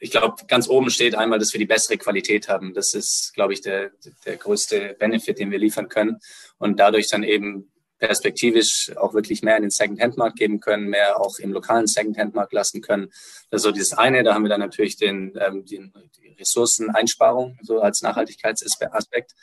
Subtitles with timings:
[0.00, 2.72] ich glaube, ganz oben steht einmal, dass wir die bessere Qualität haben.
[2.72, 3.90] Das ist, glaube ich, der,
[4.24, 6.18] der größte Benefit, den wir liefern können.
[6.58, 11.38] Und dadurch dann eben perspektivisch auch wirklich mehr in den Second-Hand-Markt geben können, mehr auch
[11.38, 13.08] im lokalen Second-Hand-Markt lassen können.
[13.50, 14.22] Das ist so dieses eine.
[14.22, 19.34] Da haben wir dann natürlich den, ähm, den, die Ressourceneinsparung so als Nachhaltigkeitsaspekt.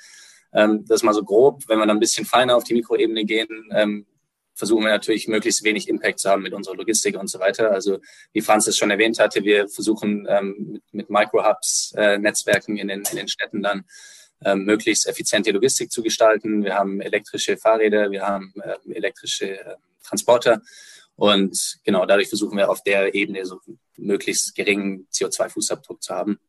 [0.53, 1.61] Ähm, das mal so grob.
[1.67, 4.07] Wenn wir dann ein bisschen feiner auf die Mikroebene gehen, ähm,
[4.57, 7.71] versuchen wir natürlich möglichst wenig Impact zu haben mit unserer Logistik und so weiter.
[7.71, 7.99] Also
[8.33, 12.87] wie Franz es schon erwähnt hatte, wir versuchen ähm, mit, mit Microhubs, äh, Netzwerken in
[12.87, 13.85] den, in den Städten dann
[14.43, 16.63] ähm, möglichst effiziente Logistik zu gestalten.
[16.63, 20.61] Wir haben elektrische Fahrräder, wir haben äh, elektrische äh, Transporter
[21.15, 23.59] und genau dadurch versuchen wir auf der Ebene so
[23.95, 26.39] möglichst geringen CO2-Fußabdruck zu haben.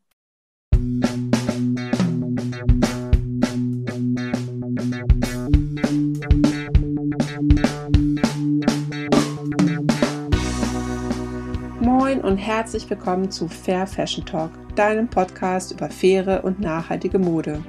[12.19, 17.63] Moin und herzlich willkommen zu Fair Fashion Talk, deinem Podcast über faire und nachhaltige Mode.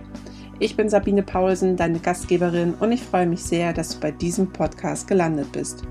[0.58, 4.52] Ich bin Sabine Paulsen, deine Gastgeberin und ich freue mich sehr, dass du bei diesem
[4.52, 5.84] Podcast gelandet bist.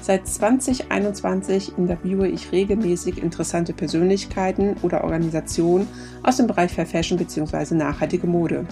[0.00, 5.86] Seit 2021 interviewe ich regelmäßig interessante Persönlichkeiten oder Organisationen
[6.22, 7.74] aus dem Bereich Fair Fashion bzw.
[7.74, 8.66] nachhaltige Mode.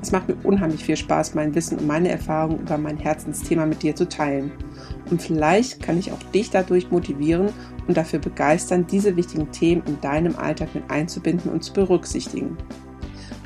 [0.00, 3.82] Es macht mir unheimlich viel Spaß, mein Wissen und meine Erfahrungen über mein Herzensthema mit
[3.82, 4.52] dir zu teilen.
[5.10, 7.48] Und vielleicht kann ich auch dich dadurch motivieren
[7.86, 12.56] und dafür begeistern, diese wichtigen Themen in deinem Alltag mit einzubinden und zu berücksichtigen.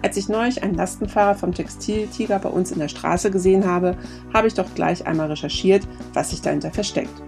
[0.03, 3.97] Als ich neulich einen Lastenfahrer vom Textiltiger bei uns in der Straße gesehen habe,
[4.33, 7.23] habe ich doch gleich einmal recherchiert, was sich dahinter versteckt.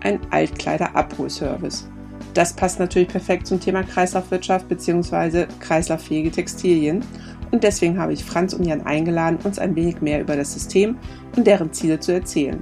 [0.00, 1.88] Ein Altkleider-Abholservice.
[2.34, 5.46] Das passt natürlich perfekt zum Thema Kreislaufwirtschaft bzw.
[5.60, 7.02] kreislauffähige Textilien
[7.50, 10.98] und deswegen habe ich Franz und Jan eingeladen, uns ein wenig mehr über das System
[11.36, 12.60] und deren Ziele zu erzählen.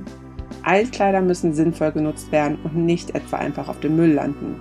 [0.66, 4.60] Altkleider müssen sinnvoll genutzt werden und nicht etwa einfach auf dem Müll landen.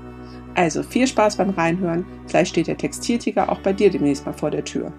[0.53, 2.05] Also viel Spaß beim Reinhören.
[2.27, 4.93] Vielleicht steht der Textiltiger auch bei dir demnächst mal vor der Tür.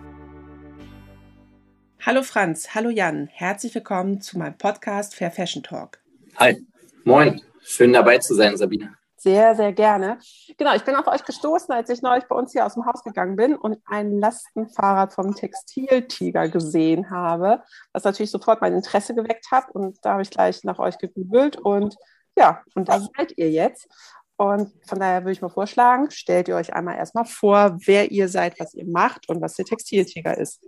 [2.05, 5.99] Hallo Franz, hallo Jan, herzlich willkommen zu meinem Podcast Fair Fashion Talk.
[6.37, 6.57] Hi,
[7.05, 8.93] moin, schön dabei zu sein, Sabine.
[9.27, 10.21] Sehr, sehr gerne.
[10.57, 13.03] Genau, ich bin auf euch gestoßen, als ich neulich bei uns hier aus dem Haus
[13.03, 17.61] gegangen bin und ein Lastenfahrrad vom Textiltiger gesehen habe,
[17.93, 19.69] was natürlich sofort mein Interesse geweckt hat.
[19.73, 21.97] Und da habe ich gleich nach euch gegoogelt und
[22.39, 23.89] ja, und da seid ihr jetzt.
[24.37, 28.29] Und von daher würde ich mal vorschlagen, stellt ihr euch einmal erstmal vor, wer ihr
[28.29, 30.61] seid, was ihr macht und was der Textiltiger ist.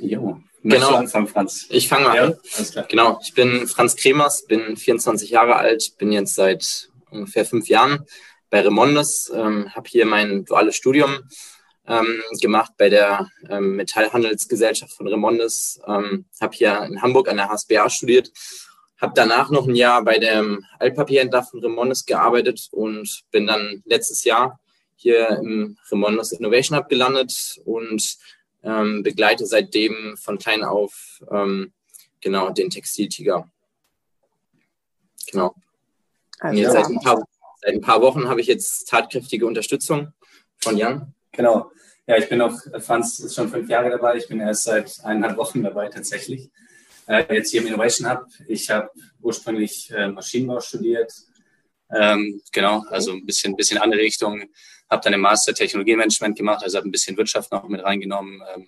[0.00, 0.94] Jo, genau.
[0.94, 1.66] anfangen, Franz?
[1.70, 2.86] Ich fange mal ja, an.
[2.88, 8.04] Genau, ich bin Franz Kremers, bin 24 Jahre alt, bin jetzt seit ungefähr fünf Jahren
[8.50, 11.28] bei Remondes, ähm, habe hier mein duales Studium
[11.86, 17.48] ähm, gemacht bei der ähm, Metallhandelsgesellschaft von Remondes, ähm, habe hier in Hamburg an der
[17.48, 18.30] HSBA studiert
[19.04, 24.24] habe danach noch ein Jahr bei dem Altpapierhändler von Remondes gearbeitet und bin dann letztes
[24.24, 24.60] Jahr
[24.96, 28.16] hier im Remondes Innovation Hub gelandet und
[28.62, 31.72] ähm, begleite seitdem von klein auf ähm,
[32.20, 33.50] genau den Textiltiger.
[35.30, 35.54] Genau.
[36.40, 36.70] Also, ja.
[36.70, 37.22] seit, ein paar,
[37.62, 40.12] seit ein paar Wochen habe ich jetzt tatkräftige Unterstützung
[40.58, 41.14] von Jan.
[41.32, 41.70] Genau.
[42.06, 44.16] Ja, ich bin auch, Franz ist schon fünf Jahre dabei.
[44.16, 46.50] Ich bin erst seit eineinhalb Wochen dabei tatsächlich
[47.06, 48.26] äh, jetzt hier im Innovation Hub.
[48.46, 48.90] Ich habe
[49.20, 51.12] ursprünglich äh, Maschinenbau studiert.
[51.90, 54.44] Ähm, genau, also ein bisschen, bisschen andere Richtung.
[54.90, 58.42] Habe dann im Master Technologiemanagement gemacht, also habe ein bisschen Wirtschaft noch mit reingenommen.
[58.54, 58.66] Ähm,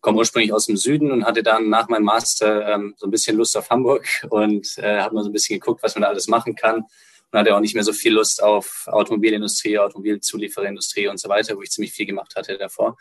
[0.00, 3.36] komme ursprünglich aus dem Süden und hatte dann nach meinem Master ähm, so ein bisschen
[3.36, 6.28] Lust auf Hamburg und äh, habe mal so ein bisschen geguckt, was man da alles
[6.28, 6.84] machen kann.
[7.30, 11.62] Und hatte auch nicht mehr so viel Lust auf Automobilindustrie, Automobilzuliefererindustrie und so weiter, wo
[11.62, 12.96] ich ziemlich viel gemacht hatte davor.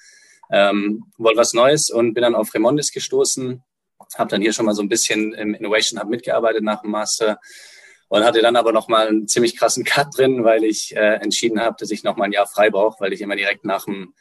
[0.51, 3.63] Ähm, wollte was Neues und bin dann auf Remondis gestoßen,
[4.17, 7.39] habe dann hier schon mal so ein bisschen im Innovation Hub mitgearbeitet nach dem Master
[8.09, 11.59] und hatte dann aber noch mal einen ziemlich krassen Cut drin, weil ich äh, entschieden
[11.59, 14.13] habe, dass ich noch mal ein Jahr frei brauche, weil ich immer direkt nach dem,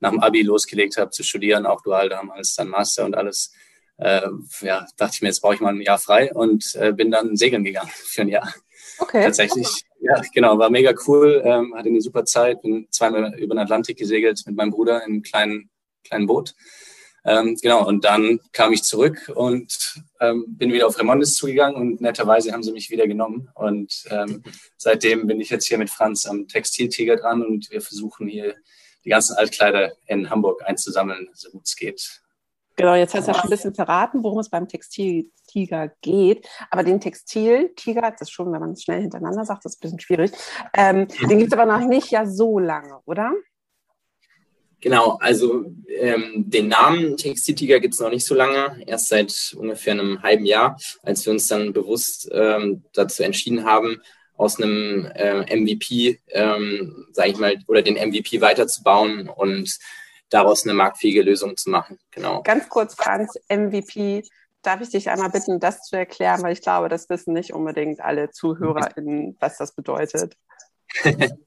[0.00, 3.52] nach dem Abi losgelegt habe zu studieren, auch dual damals, dann Master und alles.
[3.98, 4.28] Äh,
[4.60, 7.36] ja, dachte ich mir, jetzt brauche ich mal ein Jahr frei und äh, bin dann
[7.36, 8.52] segeln gegangen für ein Jahr.
[8.98, 9.24] Okay.
[9.24, 13.60] Tatsächlich, ja, genau, war mega cool, ähm, hatte eine super Zeit, bin zweimal über den
[13.60, 15.70] Atlantik gesegelt mit meinem Bruder in einem kleinen,
[16.04, 16.54] kleinen Boot.
[17.26, 22.00] Ähm, genau, und dann kam ich zurück und ähm, bin wieder auf Remondes zugegangen und
[22.00, 23.50] netterweise haben sie mich wieder genommen.
[23.54, 24.44] Und ähm,
[24.76, 28.54] seitdem bin ich jetzt hier mit Franz am Textiltiger dran und wir versuchen hier
[29.06, 32.22] die ganzen Altkleider in Hamburg einzusammeln, so gut es geht.
[32.74, 36.46] Genau, jetzt hast du ja schon ein bisschen verraten, worum es beim Textiltiger geht.
[36.70, 39.80] Aber den Textiltiger, das ist schon, wenn man es schnell hintereinander sagt, das ist ein
[39.80, 40.32] bisschen schwierig.
[40.74, 43.32] Ähm, den gibt es aber noch nicht ja so lange, oder?
[44.80, 49.94] Genau, also ähm, den Namen Textiltiger gibt es noch nicht so lange, erst seit ungefähr
[49.94, 54.02] einem halben Jahr, als wir uns dann bewusst ähm, dazu entschieden haben,
[54.36, 59.78] aus einem äh, MVP, ähm, sage ich mal, oder den MVP weiterzubauen und
[60.30, 61.98] daraus eine marktfähige Lösung zu machen.
[62.10, 62.42] Genau.
[62.42, 64.22] Ganz kurz, Franz, MVP.
[64.62, 68.00] Darf ich dich einmal bitten, das zu erklären, weil ich glaube, das wissen nicht unbedingt
[68.00, 70.36] alle ZuhörerInnen, was das bedeutet.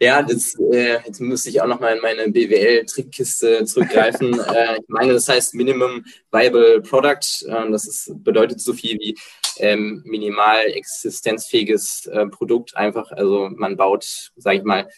[0.00, 4.38] ja, das, äh, jetzt müsste ich auch nochmal in meine BWL-Trickkiste zurückgreifen.
[4.54, 7.46] äh, ich meine, das heißt Minimum Viable Product.
[7.46, 9.16] Äh, das ist, bedeutet so viel wie
[9.58, 12.76] ähm, minimal existenzfähiges äh, Produkt.
[12.76, 14.88] Einfach, also man baut, sage ich mal,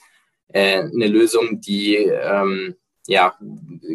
[0.49, 2.77] äh, eine Lösung, die ähm,
[3.07, 3.37] ja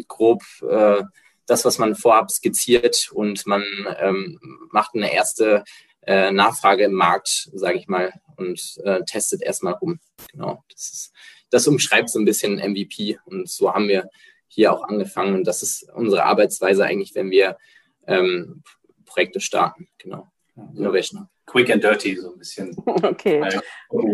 [0.08, 1.02] grob äh,
[1.46, 3.62] das, was man vorab skizziert und man
[4.00, 4.38] ähm,
[4.70, 5.64] macht eine erste
[6.06, 9.98] äh, Nachfrage im Markt, sage ich mal, und äh, testet erstmal rum.
[10.32, 11.12] Genau, das, ist,
[11.50, 14.08] das umschreibt so ein bisschen MVP und so haben wir
[14.48, 17.58] hier auch angefangen und das ist unsere Arbeitsweise eigentlich, wenn wir
[18.06, 18.62] ähm,
[19.04, 19.88] Projekte starten.
[19.98, 20.30] Genau,
[20.74, 21.28] Innovation.
[21.46, 22.76] Quick and dirty so ein bisschen.
[23.02, 23.40] Okay.
[23.40, 23.60] Weil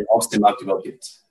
[0.09, 1.23] aus dem Markt überhaupt gibt.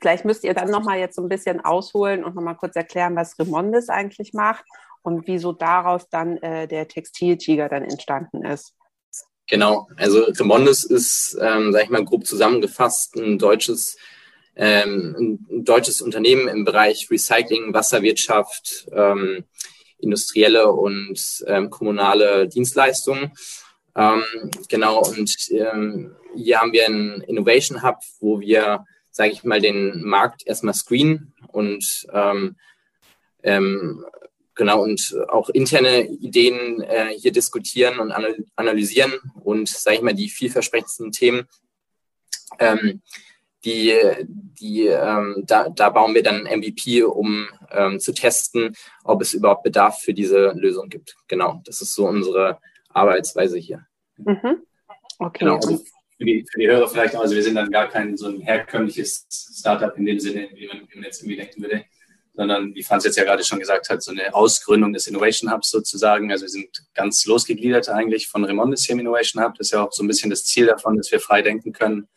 [0.00, 3.38] Vielleicht müsst ihr dann nochmal jetzt so ein bisschen ausholen und nochmal kurz erklären, was
[3.38, 4.64] Remondis eigentlich macht
[5.02, 8.74] und wieso daraus dann äh, der Textiltiger dann entstanden ist.
[9.50, 13.96] Genau, also Remondis ist, ähm, sage ich mal, grob zusammengefasst ein deutsches,
[14.54, 15.16] ähm,
[15.50, 19.44] ein deutsches Unternehmen im Bereich Recycling, Wasserwirtschaft, ähm,
[19.98, 23.32] industrielle und ähm, kommunale Dienstleistungen.
[23.96, 24.22] Ähm,
[24.68, 30.00] genau, und ähm, hier haben wir einen Innovation Hub, wo wir, sage ich mal, den
[30.04, 32.54] Markt erstmal screenen und ähm,
[33.42, 34.04] ähm,
[34.60, 38.12] Genau, und auch interne Ideen äh, hier diskutieren und
[38.56, 41.48] analysieren und, sage ich mal, die vielversprechendsten Themen,
[42.58, 43.00] ähm,
[43.64, 43.94] die,
[44.28, 49.62] die, ähm, da, da bauen wir dann MVP, um ähm, zu testen, ob es überhaupt
[49.62, 51.16] Bedarf für diese Lösung gibt.
[51.26, 52.58] Genau, das ist so unsere
[52.90, 53.86] Arbeitsweise hier.
[54.18, 54.62] Mhm.
[55.18, 55.38] Okay.
[55.38, 55.56] Genau.
[55.56, 55.78] Also
[56.18, 59.26] für, die, für die Hörer vielleicht, also wir sind dann gar kein so ein herkömmliches
[59.58, 61.82] Startup in dem Sinne, wie man, wie man jetzt irgendwie denken würde
[62.34, 65.70] sondern wie Franz jetzt ja gerade schon gesagt hat, so eine Ausgründung des Innovation Hubs
[65.70, 66.30] sozusagen.
[66.30, 69.54] Also wir sind ganz losgegliedert eigentlich von Remondis hier im Innovation Hub.
[69.56, 72.08] Das ist ja auch so ein bisschen das Ziel davon, dass wir frei denken können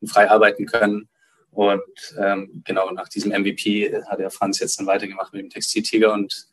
[0.00, 1.08] und frei arbeiten können.
[1.50, 1.82] Und
[2.18, 6.46] ähm, genau nach diesem MVP hat der Franz jetzt dann weitergemacht mit dem Textiltiger und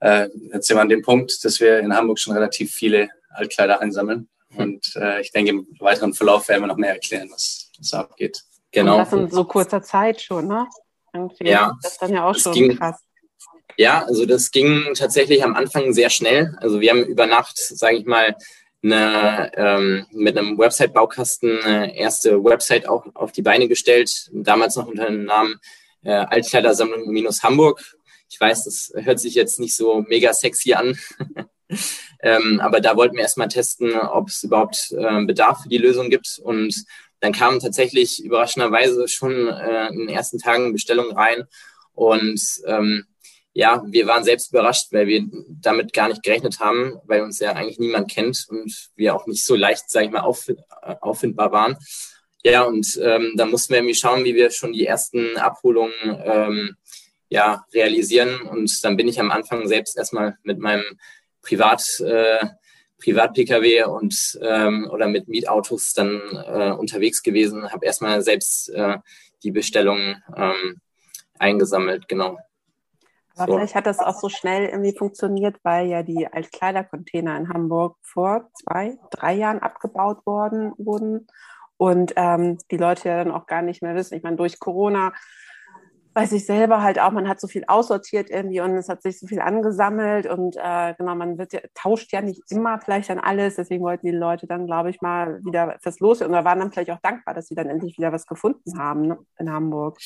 [0.00, 3.80] äh, jetzt sind wir an dem Punkt, dass wir in Hamburg schon relativ viele Altkleider
[3.80, 4.28] einsammeln.
[4.56, 8.42] Und äh, ich denke, im weiteren Verlauf werden wir noch mehr erklären, was, was abgeht.
[8.72, 8.98] Genau.
[8.98, 10.66] Und das in so kurzer Zeit schon, ne?
[11.14, 11.48] Irgendwie.
[11.48, 13.00] Ja, das dann ja auch schon ging, krass.
[13.76, 16.54] Ja, also das ging tatsächlich am Anfang sehr schnell.
[16.58, 18.36] Also wir haben über Nacht, sage ich mal,
[18.82, 24.86] eine, ähm, mit einem Website-Baukasten eine erste Website auch auf die Beine gestellt, damals noch
[24.86, 25.60] unter dem Namen
[26.02, 27.96] äh, Altkleidersammlung-Hamburg.
[28.28, 30.98] Ich weiß, das hört sich jetzt nicht so mega sexy an,
[32.22, 36.10] ähm, aber da wollten wir erstmal testen, ob es überhaupt äh, Bedarf für die Lösung
[36.10, 36.74] gibt und
[37.22, 41.44] dann kamen tatsächlich überraschenderweise schon äh, in den ersten Tagen Bestellungen rein.
[41.94, 43.04] Und ähm,
[43.52, 45.24] ja, wir waren selbst überrascht, weil wir
[45.60, 49.44] damit gar nicht gerechnet haben, weil uns ja eigentlich niemand kennt und wir auch nicht
[49.44, 50.48] so leicht, sage ich mal, auf,
[51.00, 51.76] auffindbar waren.
[52.42, 56.76] Ja, und ähm, da mussten wir irgendwie schauen, wie wir schon die ersten Abholungen ähm,
[57.28, 58.40] ja, realisieren.
[58.40, 60.98] Und dann bin ich am Anfang selbst erstmal mit meinem
[61.40, 62.44] Privat, äh,
[63.02, 68.98] Privat-Pkw und ähm, oder mit Mietautos dann äh, unterwegs gewesen, habe erstmal selbst äh,
[69.42, 70.80] die Bestellungen ähm,
[71.38, 72.38] eingesammelt, genau.
[73.36, 73.58] Aber so.
[73.58, 78.50] vielleicht hat das auch so schnell irgendwie funktioniert, weil ja die Altkleidercontainer in Hamburg vor
[78.52, 81.26] zwei, drei Jahren abgebaut worden wurden
[81.76, 84.14] und ähm, die Leute ja dann auch gar nicht mehr wissen.
[84.14, 85.12] Ich meine, durch Corona
[86.14, 89.18] weiß ich selber halt auch, man hat so viel aussortiert irgendwie und es hat sich
[89.18, 93.18] so viel angesammelt und äh, genau, man wird ja, tauscht ja nicht immer vielleicht dann
[93.18, 96.72] alles, deswegen wollten die Leute dann, glaube ich, mal wieder was los und waren dann
[96.72, 99.98] vielleicht auch dankbar, dass sie dann endlich wieder was gefunden haben ne, in Hamburg.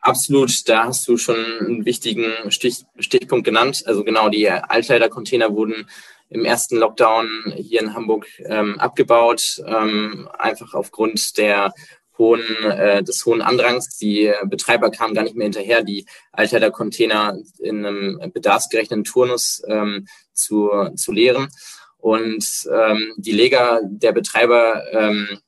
[0.00, 3.82] Absolut, da hast du schon einen wichtigen Stich, Stichpunkt genannt.
[3.86, 5.86] Also genau, die Altkleidercontainer wurden
[6.30, 11.74] im ersten Lockdown hier in Hamburg ähm, abgebaut, ähm, einfach aufgrund der
[12.20, 13.96] hohen, äh, des hohen Andrangs.
[13.96, 19.62] Die Betreiber kamen gar nicht mehr hinterher, die Alter der Container in einem bedarfsgerechten Turnus
[19.66, 21.48] ähm, zu, zu leeren.
[21.96, 25.40] Und ähm, die Leger der Betreiber, ähm,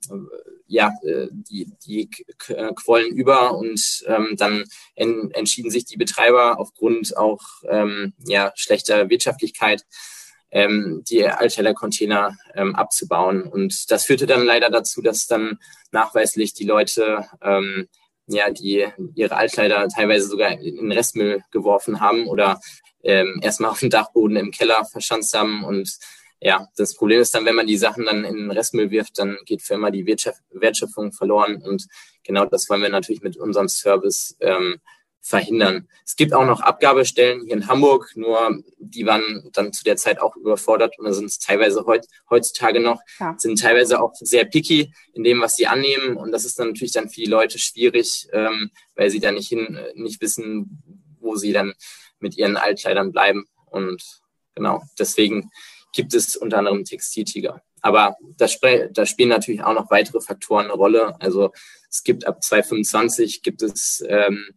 [0.67, 2.11] ja, äh, die, die
[2.75, 4.65] quollen über und ähm, dann
[4.95, 9.85] en, entschieden sich die Betreiber aufgrund auch ähm, ja, schlechter Wirtschaftlichkeit
[10.53, 13.43] ähm, die Altteller-Container ähm, abzubauen.
[13.43, 15.59] Und das führte dann leider dazu, dass dann
[15.91, 17.89] nachweislich die Leute, ähm,
[18.27, 22.61] ja, die ihre Altkleider teilweise sogar in Restmüll geworfen haben oder
[23.03, 25.99] ähm, erstmal auf den Dachboden im Keller verschanzt haben und
[26.45, 29.39] ja, das Problem ist dann, wenn man die Sachen dann in den Restmüll wirft, dann
[29.45, 31.63] geht für immer die Wertschöpfung verloren.
[31.63, 31.87] Und
[32.25, 34.81] genau das wollen wir natürlich mit unserem Service ähm,
[35.23, 35.89] verhindern.
[36.05, 40.21] Es gibt auch noch Abgabestellen hier in Hamburg, nur die waren dann zu der Zeit
[40.21, 43.35] auch überfordert und sind es teilweise heut, heutzutage noch, ja.
[43.39, 46.17] sind teilweise auch sehr picky in dem, was sie annehmen.
[46.17, 49.49] Und das ist dann natürlich dann für die Leute schwierig, ähm, weil sie dann nicht
[49.49, 50.83] hin, nicht wissen,
[51.21, 51.73] wo sie dann
[52.19, 53.47] mit ihren Altkleidern bleiben.
[53.67, 54.03] Und
[54.57, 55.51] genau, deswegen
[55.93, 57.63] gibt es unter anderem Textiltiger.
[57.81, 58.47] Aber da,
[58.91, 61.21] da spielen natürlich auch noch weitere Faktoren eine Rolle.
[61.21, 61.53] Also
[61.91, 64.55] es gibt ab 2025 gibt es ähm,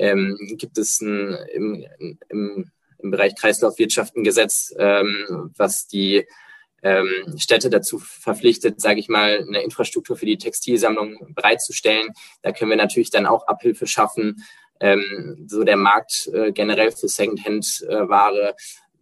[0.00, 1.86] ähm, gibt es ein, im,
[2.28, 6.26] im, im Bereich Kreislaufwirtschaft ein Gesetz, ähm, was die
[6.82, 12.08] ähm, Städte dazu verpflichtet, sage ich mal, eine Infrastruktur für die Textilsammlung bereitzustellen.
[12.42, 14.42] Da können wir natürlich dann auch Abhilfe schaffen.
[14.80, 18.54] Ähm, so der Markt äh, generell für Secondhand-Ware,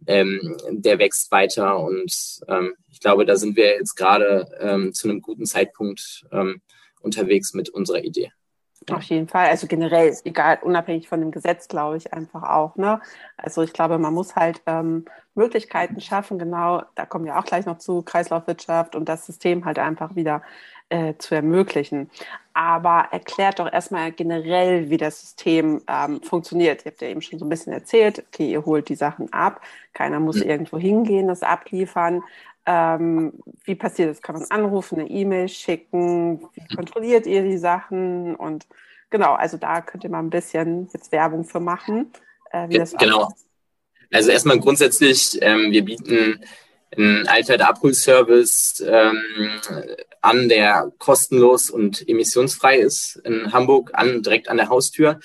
[0.05, 4.93] äh, ähm, der wächst weiter und ähm, ich glaube, da sind wir jetzt gerade ähm,
[4.93, 6.61] zu einem guten Zeitpunkt ähm,
[6.99, 8.31] unterwegs mit unserer Idee.
[8.89, 9.49] Auf jeden Fall.
[9.49, 12.75] Also generell, egal, unabhängig von dem Gesetz, glaube ich einfach auch.
[12.75, 12.99] Ne?
[13.37, 15.05] Also ich glaube, man muss halt ähm,
[15.35, 19.79] Möglichkeiten schaffen, genau, da kommen wir auch gleich noch zu, Kreislaufwirtschaft und das System halt
[19.79, 20.41] einfach wieder
[20.89, 22.09] äh, zu ermöglichen.
[22.53, 26.85] Aber erklärt doch erstmal generell, wie das System ähm, funktioniert.
[26.85, 29.61] Ihr habt ja eben schon so ein bisschen erzählt, okay, ihr holt die Sachen ab,
[29.93, 30.49] keiner muss mhm.
[30.49, 32.23] irgendwo hingehen, das abliefern.
[32.65, 34.21] Ähm, wie passiert das?
[34.21, 36.41] Kann man anrufen, eine E-Mail schicken?
[36.53, 38.35] Wie kontrolliert ihr die Sachen?
[38.35, 38.67] Und
[39.09, 42.11] genau, also da könnt ihr mal ein bisschen jetzt Werbung für machen.
[42.51, 43.23] Äh, wie das genau.
[43.23, 43.47] Aussieht.
[44.11, 46.41] Also erstmal grundsätzlich, ähm, wir bieten
[46.95, 49.21] einen Altwert-Abholservice ähm,
[50.21, 55.19] an, der kostenlos und emissionsfrei ist in Hamburg, an, direkt an der Haustür.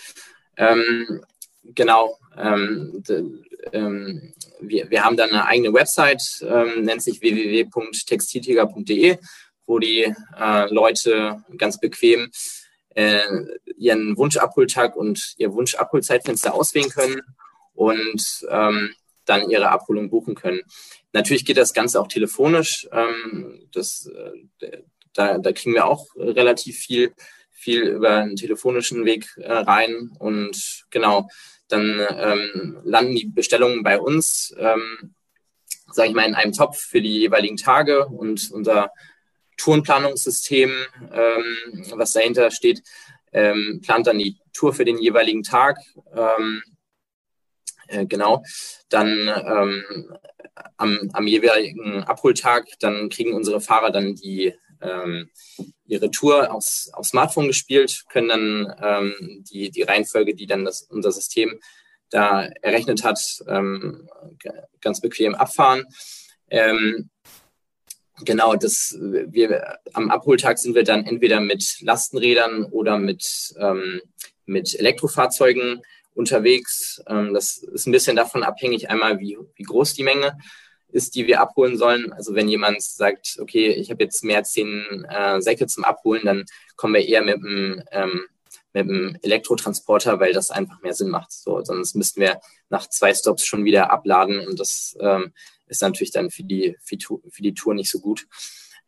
[0.56, 1.24] Ähm,
[1.64, 2.18] genau.
[2.36, 3.02] Ähm,
[3.72, 9.18] ähm, wir, wir haben dann eine eigene Website, ähm, nennt sich www.textiltiger.de,
[9.66, 12.30] wo die äh, Leute ganz bequem
[12.90, 13.20] äh,
[13.76, 17.22] ihren Wunschabholtag und ihr Wunschabholzeitfenster auswählen können
[17.74, 18.94] und ähm,
[19.24, 20.60] dann ihre Abholung buchen können.
[21.14, 22.88] Natürlich geht das Ganze auch telefonisch.
[22.90, 24.10] Ähm, das,
[24.60, 27.14] äh, da, da kriegen wir auch relativ viel,
[27.52, 30.10] viel über einen telefonischen Weg äh, rein.
[30.18, 31.28] Und genau,
[31.68, 35.14] dann ähm, landen die Bestellungen bei uns, ähm,
[35.92, 38.90] sage ich mal, in einem Topf für die jeweiligen Tage und unser
[39.56, 40.70] Tourenplanungssystem,
[41.12, 42.82] ähm, was dahinter steht,
[43.32, 45.78] ähm, plant dann die Tour für den jeweiligen Tag.
[46.12, 46.60] Ähm,
[47.88, 48.42] äh, genau,
[48.88, 50.14] dann ähm,
[50.76, 55.30] am, am jeweiligen Abholtag, dann kriegen unsere Fahrer dann die ähm,
[55.86, 60.82] ihre Tour aufs, aufs Smartphone gespielt, können dann ähm, die, die Reihenfolge, die dann das,
[60.82, 61.60] unser System
[62.10, 64.08] da errechnet hat, ähm,
[64.80, 65.84] ganz bequem abfahren.
[66.48, 67.10] Ähm,
[68.24, 74.00] genau, das, wir, am Abholtag sind wir dann entweder mit Lastenrädern oder mit, ähm,
[74.46, 75.82] mit Elektrofahrzeugen
[76.14, 77.02] unterwegs.
[77.06, 80.38] Ähm, das ist ein bisschen davon abhängig, einmal wie, wie groß die Menge
[80.88, 82.12] ist, die wir abholen sollen.
[82.12, 86.44] Also wenn jemand sagt, okay, ich habe jetzt mehr zehn äh, Säcke zum Abholen, dann
[86.76, 88.26] kommen wir eher mit einem, ähm,
[88.72, 91.32] mit einem Elektrotransporter, weil das einfach mehr Sinn macht.
[91.32, 92.40] So, sonst müssten wir
[92.70, 95.32] nach zwei Stops schon wieder abladen und das ähm,
[95.66, 98.26] ist natürlich dann für die, für die Tour nicht so gut.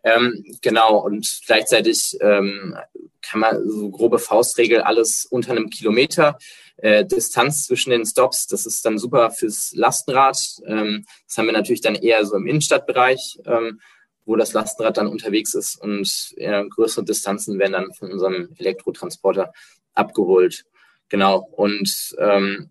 [0.06, 2.76] Ähm, genau, und gleichzeitig ähm,
[3.22, 6.38] kann man so grobe Faustregel alles unter einem Kilometer
[6.76, 8.46] äh, Distanz zwischen den Stops.
[8.46, 10.38] Das ist dann super fürs Lastenrad.
[10.64, 13.80] Ähm, das haben wir natürlich dann eher so im Innenstadtbereich, ähm,
[14.24, 19.52] wo das Lastenrad dann unterwegs ist und äh, größere Distanzen werden dann von unserem Elektrotransporter
[19.92, 20.66] abgeholt.
[21.08, 21.48] Genau.
[21.50, 22.70] Und ähm,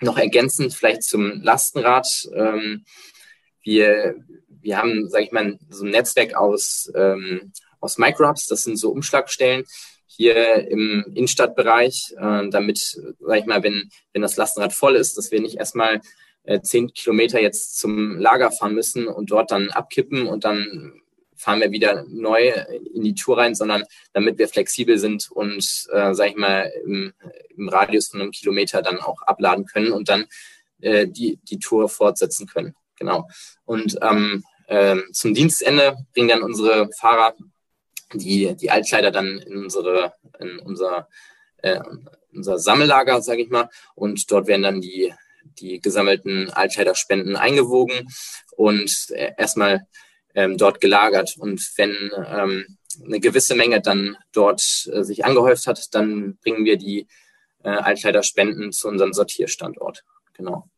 [0.00, 2.28] noch ergänzend vielleicht zum Lastenrad.
[2.36, 2.84] Ähm,
[3.68, 4.16] wir,
[4.62, 8.46] wir haben, sage ich mal, so ein Netzwerk aus, ähm, aus Microhubs.
[8.46, 9.64] Das sind so Umschlagstellen,
[10.06, 12.78] hier im Innenstadtbereich, äh, damit,
[13.20, 16.00] sag ich mal, wenn, wenn das Lastenrad voll ist, dass wir nicht erstmal
[16.44, 20.94] äh, zehn Kilometer jetzt zum Lager fahren müssen und dort dann abkippen und dann
[21.36, 22.52] fahren wir wieder neu
[22.94, 27.12] in die Tour rein, sondern damit wir flexibel sind und, äh, sag ich mal, im,
[27.56, 30.24] im Radius von einem Kilometer dann auch abladen können und dann
[30.80, 32.74] äh, die, die Tour fortsetzen können.
[32.98, 33.28] Genau.
[33.64, 37.34] Und ähm, äh, zum Dienstende bringen dann unsere Fahrer
[38.14, 41.08] die, die Altkleider dann in unsere, in unser,
[41.58, 41.80] äh,
[42.32, 45.12] unser Sammellager, sage ich mal, und dort werden dann die,
[45.58, 48.08] die gesammelten Altkleiderspenden eingewogen
[48.56, 49.86] und äh, erstmal
[50.34, 51.36] ähm, dort gelagert.
[51.38, 56.76] Und wenn ähm, eine gewisse Menge dann dort äh, sich angehäuft hat, dann bringen wir
[56.76, 57.06] die
[57.62, 60.04] äh, Altkleiderspenden zu unserem Sortierstandort.
[60.34, 60.68] Genau.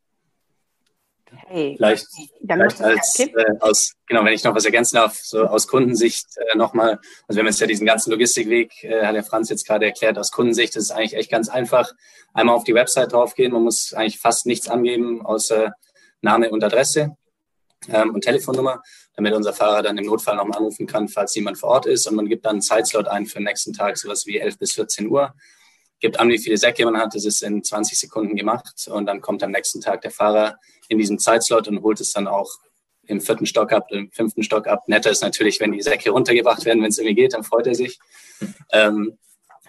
[1.47, 2.07] Hey, vielleicht,
[2.41, 6.57] vielleicht als äh, aus, genau, wenn ich noch was ergänzen darf, so aus Kundensicht äh,
[6.57, 9.87] nochmal, also wir haben jetzt ja diesen ganzen Logistikweg, äh, hat der Franz jetzt gerade
[9.87, 11.93] erklärt, aus Kundensicht ist es eigentlich echt ganz einfach.
[12.33, 15.73] Einmal auf die Website draufgehen, man muss eigentlich fast nichts angeben, außer
[16.21, 17.17] Name und Adresse
[17.89, 18.83] ähm, und Telefonnummer,
[19.15, 22.07] damit unser Fahrer dann im Notfall nochmal anrufen kann, falls jemand vor Ort ist.
[22.07, 24.73] Und man gibt dann einen Zeitslot ein für den nächsten Tag, sowas wie 11 bis
[24.73, 25.35] 14 Uhr.
[26.01, 27.15] Gibt an, wie viele Säcke man hat.
[27.15, 28.89] Das ist in 20 Sekunden gemacht.
[28.89, 30.59] Und dann kommt am nächsten Tag der Fahrer
[30.91, 32.51] in diesem Zeitslot und holt es dann auch
[33.07, 34.89] im vierten Stock ab, im fünften Stock ab.
[34.89, 37.75] Netter ist natürlich, wenn die Säcke runtergebracht werden, wenn es irgendwie geht, dann freut er
[37.75, 37.99] sich.
[38.73, 39.19] Ähm,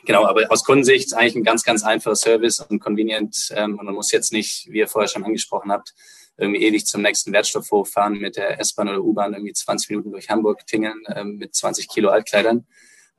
[0.06, 3.51] genau, aber aus Kundensicht ist eigentlich ein ganz, ganz einfacher Service und convenient.
[3.56, 5.94] Ähm, und man muss jetzt nicht, wie ihr vorher schon angesprochen habt,
[6.38, 10.30] irgendwie ewig zum nächsten Wertstoffhof fahren mit der S-Bahn oder U-Bahn, irgendwie 20 Minuten durch
[10.30, 12.66] Hamburg tingeln ähm, mit 20 Kilo Altkleidern.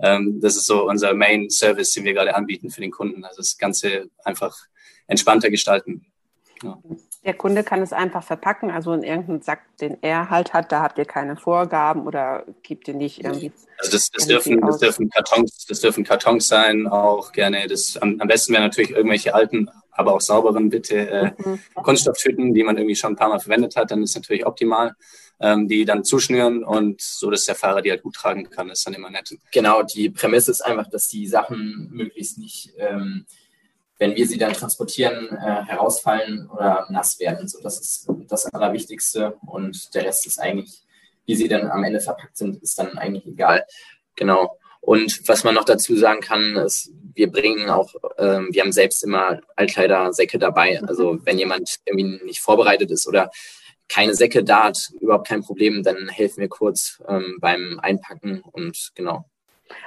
[0.00, 3.24] Ähm, das ist so unser Main Service, den wir gerade anbieten für den Kunden.
[3.24, 4.56] Also das Ganze einfach
[5.06, 6.06] entspannter gestalten.
[6.62, 6.80] Ja.
[7.24, 10.82] Der Kunde kann es einfach verpacken, also in irgendeinen Sack, den er halt hat, da
[10.82, 13.52] habt ihr keine Vorgaben oder gibt ihr nicht irgendwie.
[13.78, 17.66] Also das, das dürfen, das dürfen Kartons, das dürfen Kartons sein, auch gerne.
[17.68, 21.60] Das am, am besten wären natürlich irgendwelche alten, aber auch sauberen bitte äh, mhm.
[21.74, 24.96] Kunststofftüten, die man irgendwie schon ein paar Mal verwendet hat, dann ist natürlich optimal
[25.42, 28.86] ähm, die dann zuschnüren und so, dass der Fahrer die halt gut tragen kann, ist
[28.86, 29.36] dann immer nett.
[29.52, 33.26] Genau, die Prämisse ist einfach, dass die Sachen möglichst nicht, ähm,
[34.02, 37.46] wenn wir sie dann transportieren, äh, herausfallen oder nass werden.
[37.46, 40.82] So, das ist das Allerwichtigste und der Rest ist eigentlich,
[41.24, 43.64] wie sie dann am Ende verpackt sind, ist dann eigentlich egal.
[44.16, 44.58] Genau.
[44.80, 49.04] Und was man noch dazu sagen kann, ist, wir bringen auch, ähm, wir haben selbst
[49.04, 50.82] immer Altkleidersäcke dabei.
[50.82, 53.30] Also wenn jemand irgendwie nicht vorbereitet ist oder
[53.86, 58.90] keine Säcke da hat, überhaupt kein Problem, dann helfen wir kurz ähm, beim Einpacken und
[58.96, 59.26] genau.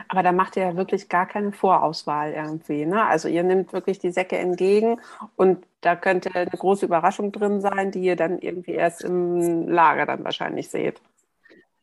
[0.08, 2.86] Aber da macht ihr ja wirklich gar keine Vorauswahl irgendwie.
[2.86, 3.06] Ne?
[3.06, 5.00] Also ihr nehmt wirklich die Säcke entgegen
[5.36, 10.06] und da könnte eine große Überraschung drin sein, die ihr dann irgendwie erst im Lager
[10.06, 11.01] dann wahrscheinlich seht.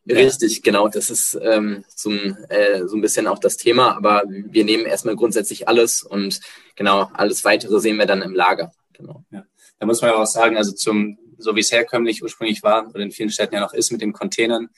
[0.07, 0.89] Richtig, genau.
[0.89, 3.95] Das ist ähm, so, ein, äh, so ein bisschen auch das Thema.
[3.95, 6.41] Aber wir nehmen erstmal grundsätzlich alles und
[6.75, 8.73] genau, alles weitere sehen wir dann im Lager.
[8.91, 9.23] Genau.
[9.31, 9.45] Ja.
[9.79, 12.99] Da muss man ja auch sagen, also zum so wie es herkömmlich ursprünglich war oder
[12.99, 14.69] in vielen Städten ja noch ist mit den Containern,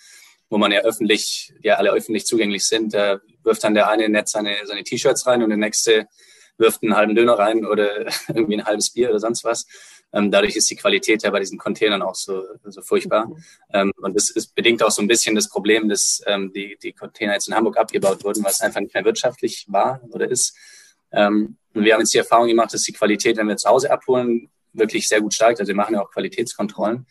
[0.49, 4.29] wo man ja öffentlich, ja alle öffentlich zugänglich sind, da wirft dann der eine nett
[4.29, 6.07] seine, seine T-Shirts rein und der nächste
[6.57, 9.65] wirft einen halben Döner rein oder irgendwie ein halbes Bier oder sonst was.
[10.13, 13.27] Ähm, dadurch ist die Qualität ja bei diesen Containern auch so, so furchtbar.
[13.27, 13.43] Mhm.
[13.73, 16.93] Ähm, und das ist bedingt auch so ein bisschen das Problem, dass ähm, die, die
[16.93, 20.55] Container jetzt in Hamburg abgebaut wurden, weil es einfach nicht mehr wirtschaftlich war oder ist.
[21.11, 23.91] Ähm, und wir haben jetzt die Erfahrung gemacht, dass die Qualität, wenn wir zu Hause
[23.91, 25.59] abholen, wirklich sehr gut steigt.
[25.59, 27.05] Also wir machen ja auch Qualitätskontrollen.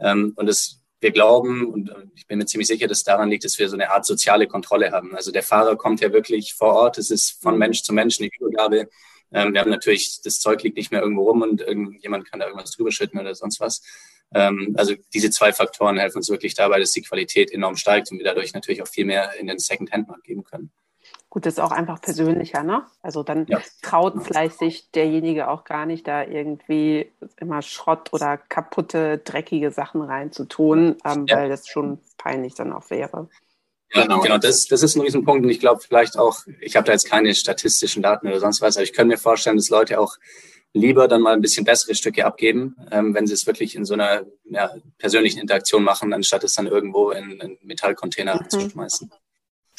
[0.00, 3.58] Ähm, und das, wir glauben, und ich bin mir ziemlich sicher, dass daran liegt, dass
[3.58, 5.14] wir so eine Art soziale Kontrolle haben.
[5.14, 6.98] Also der Fahrer kommt ja wirklich vor Ort.
[6.98, 8.88] Es ist von Mensch zu Mensch eine Übergabe.
[9.32, 12.46] Ähm, wir haben natürlich, das Zeug liegt nicht mehr irgendwo rum und irgendjemand kann da
[12.46, 13.82] irgendwas drüber schütten oder sonst was.
[14.34, 18.18] Ähm, also diese zwei Faktoren helfen uns wirklich dabei, dass die Qualität enorm steigt und
[18.18, 20.70] wir dadurch natürlich auch viel mehr in den Second-Hand-Markt geben können.
[21.30, 22.86] Gut, das ist auch einfach persönlicher, ne?
[23.02, 23.60] Also dann ja.
[23.82, 30.00] traut vielleicht sich derjenige auch gar nicht, da irgendwie immer Schrott oder kaputte, dreckige Sachen
[30.00, 31.36] reinzutun, ähm, ja.
[31.36, 33.28] weil das schon peinlich dann auch wäre.
[33.92, 34.38] Ja, genau, genau.
[34.38, 37.34] Das, das ist ein Riesenpunkt und ich glaube vielleicht auch, ich habe da jetzt keine
[37.34, 40.16] statistischen Daten oder sonst was, aber ich könnte mir vorstellen, dass Leute auch
[40.72, 43.94] lieber dann mal ein bisschen bessere Stücke abgeben, ähm, wenn sie es wirklich in so
[43.94, 48.50] einer ja, persönlichen Interaktion machen, anstatt es dann irgendwo in, in Metallcontainer mhm.
[48.50, 49.10] zu schmeißen.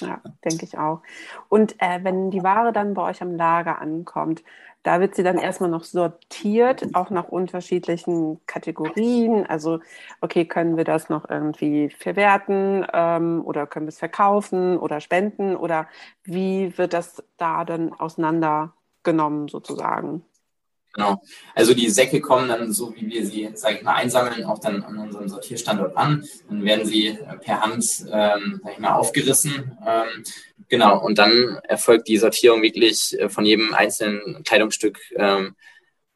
[0.01, 1.01] Ja, denke ich auch.
[1.49, 4.43] Und äh, wenn die Ware dann bei euch am Lager ankommt,
[4.83, 9.45] da wird sie dann erstmal noch sortiert, auch nach unterschiedlichen Kategorien.
[9.45, 9.79] Also,
[10.21, 15.57] okay, können wir das noch irgendwie verwerten ähm, oder können wir es verkaufen oder spenden
[15.57, 15.89] oder
[16.23, 20.23] wie wird das da dann auseinandergenommen sozusagen?
[20.99, 21.21] Genau.
[21.55, 24.83] Also die Säcke kommen dann, so wie wir sie, sage ich mal, einsammeln, auch dann
[24.83, 26.25] an unserem Sortierstandort an.
[26.49, 29.77] Dann werden sie äh, per Hand, ähm, sag ich mal, aufgerissen.
[29.88, 30.25] Ähm,
[30.67, 31.01] genau.
[31.01, 35.55] Und dann erfolgt die Sortierung wirklich äh, von jedem einzelnen Kleidungsstück ähm,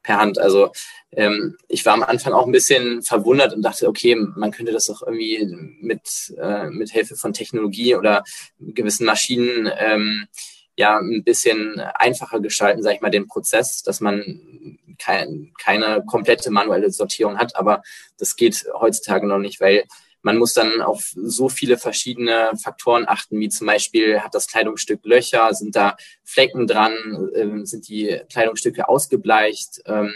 [0.02, 0.38] per Hand.
[0.38, 0.74] Also
[1.12, 4.88] ähm, ich war am Anfang auch ein bisschen verwundert und dachte, okay, man könnte das
[4.88, 5.48] doch irgendwie
[5.80, 6.02] mit,
[6.38, 8.26] äh, mit Hilfe von Technologie oder
[8.60, 10.28] gewissen Maschinen ähm,
[10.76, 16.52] ja ein bisschen einfacher gestalten, sage ich mal, den Prozess, dass man kein, keine komplette
[16.52, 17.56] manuelle Sortierung hat.
[17.56, 17.84] Aber
[18.18, 19.86] das geht heutzutage noch nicht, weil
[20.24, 25.02] man muss dann auf so viele verschiedene Faktoren achten, wie zum Beispiel hat das Kleidungsstück
[25.04, 26.94] Löcher, sind da Flecken dran,
[27.36, 30.16] äh, sind die Kleidungsstücke ausgebleicht, ähm,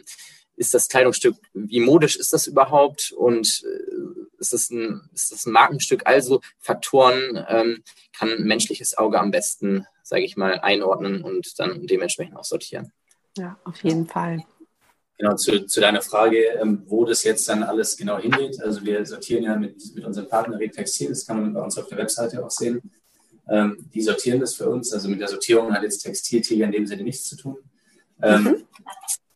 [0.57, 5.45] ist das Kleidungsstück, wie modisch ist das überhaupt und äh, ist, das ein, ist das
[5.45, 6.01] ein Markenstück?
[6.05, 7.83] Also Faktoren ähm,
[8.17, 12.91] kann ein menschliches Auge am besten sage ich mal, einordnen und dann dementsprechend auch sortieren.
[13.37, 14.43] Ja, auf jeden Fall.
[15.17, 18.61] Genau, zu, zu deiner Frage, ähm, wo das jetzt dann alles genau hingeht.
[18.61, 21.87] Also wir sortieren ja mit, mit unserem Partner Retextil, das kann man bei uns auf
[21.87, 22.81] der Webseite auch sehen.
[23.49, 24.93] Ähm, die sortieren das für uns.
[24.93, 27.57] Also mit der Sortierung hat jetzt Textiltiger in dem Sinne nichts zu tun.
[28.21, 28.63] Ähm, mhm.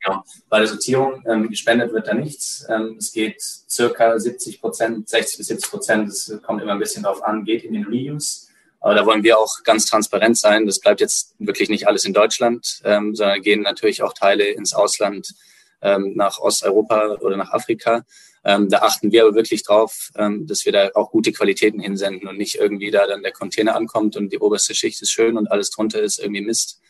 [0.03, 0.23] Genau.
[0.49, 2.65] Bei der Sortierung ähm, gespendet wird da nichts.
[2.69, 7.03] Ähm, es geht circa 70 Prozent, 60 bis 70 Prozent, das kommt immer ein bisschen
[7.03, 8.47] darauf an, geht in den Reuse.
[8.79, 10.65] Aber da wollen wir auch ganz transparent sein.
[10.65, 14.73] Das bleibt jetzt wirklich nicht alles in Deutschland, ähm, sondern gehen natürlich auch Teile ins
[14.73, 15.35] Ausland,
[15.81, 18.03] ähm, nach Osteuropa oder nach Afrika.
[18.43, 22.27] Ähm, da achten wir aber wirklich drauf, ähm, dass wir da auch gute Qualitäten hinsenden
[22.27, 25.51] und nicht irgendwie da dann der Container ankommt und die oberste Schicht ist schön und
[25.51, 26.80] alles drunter ist irgendwie Mist,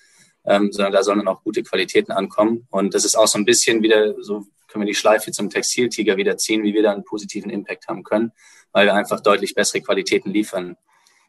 [0.46, 2.68] ähm, sondern da sollen auch gute Qualitäten ankommen.
[2.70, 6.18] Und das ist auch so ein bisschen wieder, so können wir die Schleife zum Textiltiger
[6.18, 8.32] wieder ziehen, wie wir da einen positiven Impact haben können,
[8.72, 10.78] weil wir einfach deutlich bessere Qualitäten liefern.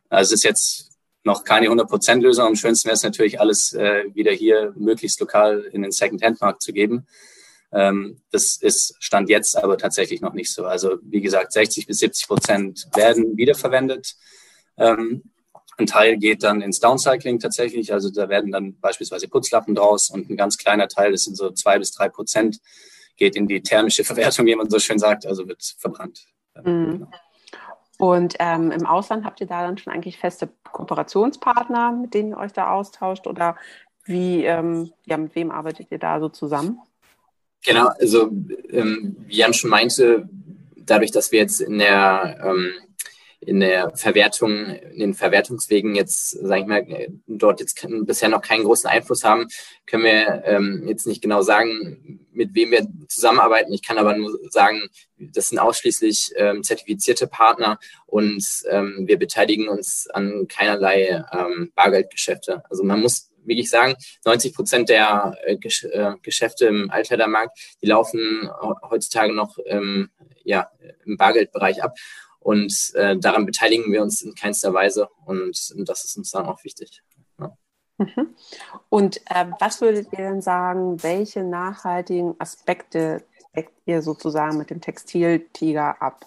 [0.08, 0.92] Also es ist jetzt
[1.24, 2.46] noch keine 100%-Lösung.
[2.46, 6.72] Am schönsten wäre es natürlich, alles äh, wieder hier möglichst lokal in den Second-Hand-Markt zu
[6.72, 7.06] geben.
[7.72, 10.64] Ähm, das ist Stand jetzt aber tatsächlich noch nicht so.
[10.64, 14.14] Also wie gesagt, 60 bis 70 Prozent werden wiederverwendet.
[14.76, 15.31] Ähm,
[15.82, 17.92] ein Teil geht dann ins Downcycling tatsächlich.
[17.92, 21.50] Also da werden dann beispielsweise Putzlappen draus und ein ganz kleiner Teil, das sind so
[21.50, 22.60] zwei bis drei Prozent,
[23.16, 26.24] geht in die thermische Verwertung, wie man so schön sagt, also wird verbrannt.
[26.64, 26.90] Mhm.
[26.90, 27.10] Genau.
[27.98, 32.36] Und ähm, im Ausland habt ihr da dann schon eigentlich feste Kooperationspartner, mit denen ihr
[32.36, 33.28] euch da austauscht?
[33.28, 33.56] Oder
[34.04, 36.80] wie, ähm, ja, mit wem arbeitet ihr da so zusammen?
[37.64, 38.28] Genau, also
[38.70, 40.28] ähm, wie Jan schon meinte,
[40.76, 42.72] dadurch, dass wir jetzt in der ähm,
[43.44, 48.64] in der Verwertung, in den Verwertungswegen jetzt, sage ich mal, dort jetzt bisher noch keinen
[48.64, 49.48] großen Einfluss haben,
[49.86, 53.72] können wir ähm, jetzt nicht genau sagen, mit wem wir zusammenarbeiten.
[53.72, 59.68] Ich kann aber nur sagen, das sind ausschließlich ähm, zertifizierte Partner und ähm, wir beteiligen
[59.68, 62.62] uns an keinerlei ähm, Bargeldgeschäfte.
[62.70, 67.86] Also man muss wirklich sagen, 90 Prozent der äh, Gesch äh, Geschäfte im Altkleidermarkt, die
[67.86, 68.48] laufen
[68.88, 70.10] heutzutage noch ähm,
[70.44, 70.70] ja,
[71.04, 71.96] im Bargeldbereich ab.
[72.42, 76.46] Und äh, daran beteiligen wir uns in keinster Weise und, und das ist uns dann
[76.46, 77.02] auch wichtig.
[77.38, 77.56] Ja.
[77.98, 78.34] Mhm.
[78.88, 83.22] Und äh, was würdet ihr denn sagen, welche nachhaltigen Aspekte
[83.54, 86.26] deckt ihr sozusagen mit dem Textiltiger ab?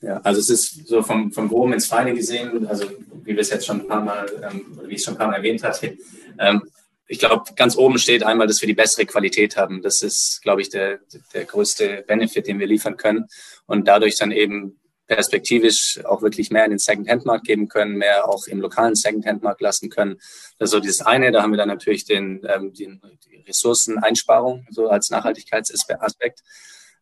[0.00, 2.86] Ja, also es ist so vom, vom Groben ins Feine gesehen, also
[3.24, 5.28] wie wir es jetzt schon ein paar Mal, ähm, wie ich es schon ein paar
[5.28, 5.96] Mal erwähnt hatte,
[6.38, 6.62] ähm,
[7.08, 9.82] ich glaube, ganz oben steht einmal, dass wir die bessere Qualität haben.
[9.82, 10.98] Das ist, glaube ich, der,
[11.32, 13.26] der größte Benefit, den wir liefern können
[13.66, 18.46] und dadurch dann eben perspektivisch auch wirklich mehr in den Second-Hand-Markt geben können, mehr auch
[18.48, 20.16] im lokalen Second-Hand-Markt lassen können.
[20.58, 21.30] Das ist so dieses eine.
[21.30, 26.42] Da haben wir dann natürlich den, ähm, den, die Ressourceneinsparung so als Nachhaltigkeitsaspekt.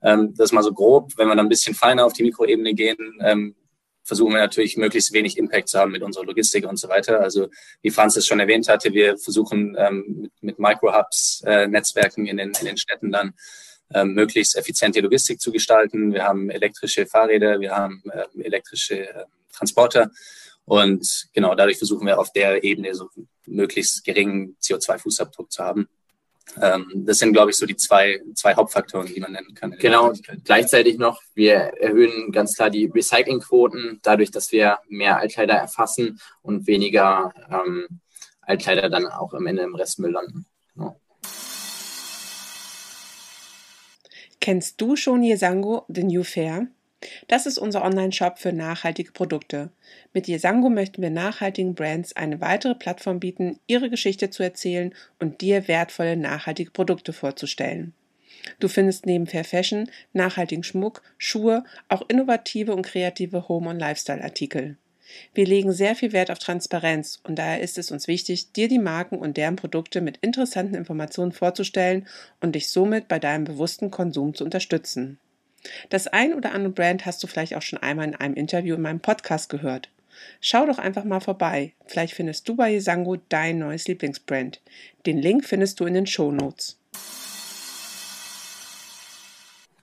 [0.02, 1.12] Ähm, das ist mal so grob.
[1.16, 3.56] Wenn wir dann ein bisschen feiner auf die Mikroebene gehen, ähm,
[4.04, 7.20] versuchen wir natürlich möglichst wenig Impact zu haben mit unserer Logistik und so weiter.
[7.20, 7.48] Also
[7.82, 12.36] wie Franz es schon erwähnt hatte, wir versuchen ähm, mit, mit Micro-Hubs, äh, Netzwerken in
[12.36, 13.32] den, in den Städten dann
[13.92, 16.12] ähm, möglichst effiziente Logistik zu gestalten.
[16.12, 20.10] Wir haben elektrische Fahrräder, wir haben äh, elektrische äh, Transporter
[20.64, 23.08] und genau dadurch versuchen wir auf der Ebene so
[23.46, 25.88] möglichst geringen CO2-Fußabdruck zu haben.
[26.60, 29.72] Ähm, das sind, glaube ich, so die zwei, zwei Hauptfaktoren, die man nennen kann.
[29.78, 30.12] Genau,
[30.44, 36.66] gleichzeitig noch, wir erhöhen ganz klar die Recyclingquoten, dadurch, dass wir mehr Altkleider erfassen und
[36.66, 38.00] weniger ähm,
[38.42, 40.46] Altkleider dann auch am Ende im Restmüll landen.
[40.74, 41.00] Genau.
[44.40, 46.68] Kennst du schon Yesango, The New Fair?
[47.28, 49.70] Das ist unser Online-Shop für nachhaltige Produkte.
[50.12, 55.40] Mit Yesango möchten wir nachhaltigen Brands eine weitere Plattform bieten, ihre Geschichte zu erzählen und
[55.40, 57.94] dir wertvolle nachhaltige Produkte vorzustellen.
[58.60, 64.76] Du findest neben Fair Fashion, nachhaltigen Schmuck, Schuhe, auch innovative und kreative Home- und Lifestyle-Artikel.
[65.34, 68.78] Wir legen sehr viel Wert auf Transparenz und daher ist es uns wichtig, dir die
[68.78, 72.06] Marken und deren Produkte mit interessanten Informationen vorzustellen
[72.40, 75.18] und dich somit bei deinem bewussten Konsum zu unterstützen.
[75.90, 78.82] Das ein oder andere Brand hast du vielleicht auch schon einmal in einem Interview in
[78.82, 79.90] meinem Podcast gehört.
[80.40, 81.72] Schau doch einfach mal vorbei.
[81.86, 84.60] Vielleicht findest du bei Yesango dein neues Lieblingsbrand.
[85.06, 86.78] Den Link findest du in den Show Notes.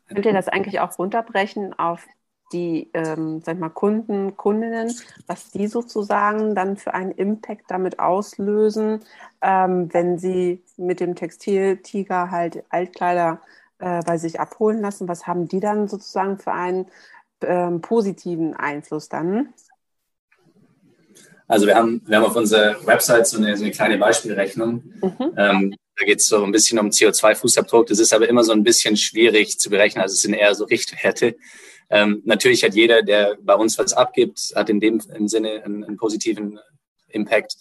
[0.08, 2.06] Könnt ihr das eigentlich auch runterbrechen auf
[2.52, 4.94] die ähm, sag mal, Kunden, Kundinnen,
[5.26, 9.00] was die sozusagen dann für einen Impact damit auslösen,
[9.42, 13.40] ähm, wenn sie mit dem Textiltiger halt Altkleider
[13.82, 15.08] äh, bei sich abholen lassen?
[15.08, 16.88] Was haben die dann sozusagen für einen
[17.42, 19.54] ähm, positiven Einfluss dann?
[21.48, 24.84] Also wir haben, wir haben auf unserer Website so eine, so eine kleine Beispielrechnung.
[25.02, 25.34] Mhm.
[25.36, 27.88] Ähm, da geht es so ein bisschen um CO2-Fußabdruck.
[27.88, 30.02] Das ist aber immer so ein bisschen schwierig zu berechnen.
[30.02, 31.36] Also es sind eher so Richtwerte.
[31.90, 35.84] Ähm, natürlich hat jeder, der bei uns was abgibt, hat in dem im Sinne einen,
[35.84, 36.58] einen positiven
[37.10, 37.58] Impact.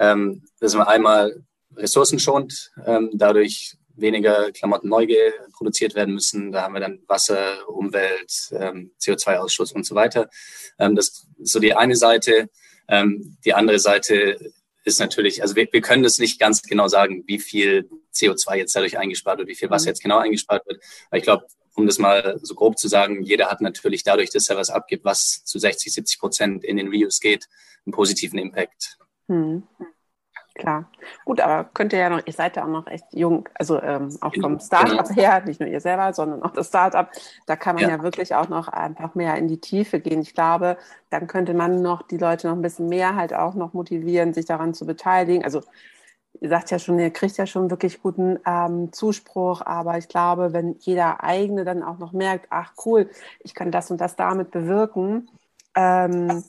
[0.00, 1.44] Ähm, dass man einmal
[1.76, 5.06] ressourcenschont, ähm, dadurch weniger Klamotten neu
[5.52, 6.52] produziert werden müssen.
[6.52, 10.28] Da haben wir dann Wasser, Umwelt, ähm, CO2-Ausstoß und so weiter.
[10.78, 12.48] Ähm, das ist so die eine Seite.
[12.88, 14.38] Ähm, die andere Seite
[14.84, 18.74] ist natürlich, also wir, wir können das nicht ganz genau sagen, wie viel CO2 jetzt
[18.74, 19.90] dadurch eingespart wird, wie viel Wasser mhm.
[19.90, 20.82] jetzt genau eingespart wird.
[21.10, 24.48] Aber ich glaube, um das mal so grob zu sagen, jeder hat natürlich dadurch, dass
[24.48, 27.48] er was abgibt, was zu 60, 70 Prozent in den Reuse geht,
[27.86, 28.98] einen positiven Impact.
[29.28, 29.62] Hm.
[30.58, 30.90] Klar.
[31.24, 34.18] Gut, aber könnt ihr ja noch, ihr seid ja auch noch echt jung, also ähm,
[34.20, 35.20] auch vom Startup genau.
[35.20, 37.08] her, nicht nur ihr selber, sondern auch das Startup,
[37.46, 37.90] da kann man ja.
[37.90, 38.02] ja.
[38.02, 40.20] wirklich auch noch einfach mehr in die Tiefe gehen.
[40.20, 40.76] Ich glaube,
[41.10, 44.46] dann könnte man noch die Leute noch ein bisschen mehr halt auch noch motivieren, sich
[44.46, 45.44] daran zu beteiligen.
[45.44, 45.62] Also
[46.40, 50.52] ihr sagt ja schon, ihr kriegt ja schon wirklich guten ähm, Zuspruch, aber ich glaube,
[50.52, 53.08] wenn jeder eigene dann auch noch merkt, ach cool,
[53.40, 55.30] ich kann das und das damit bewirken,
[55.76, 56.42] ähm,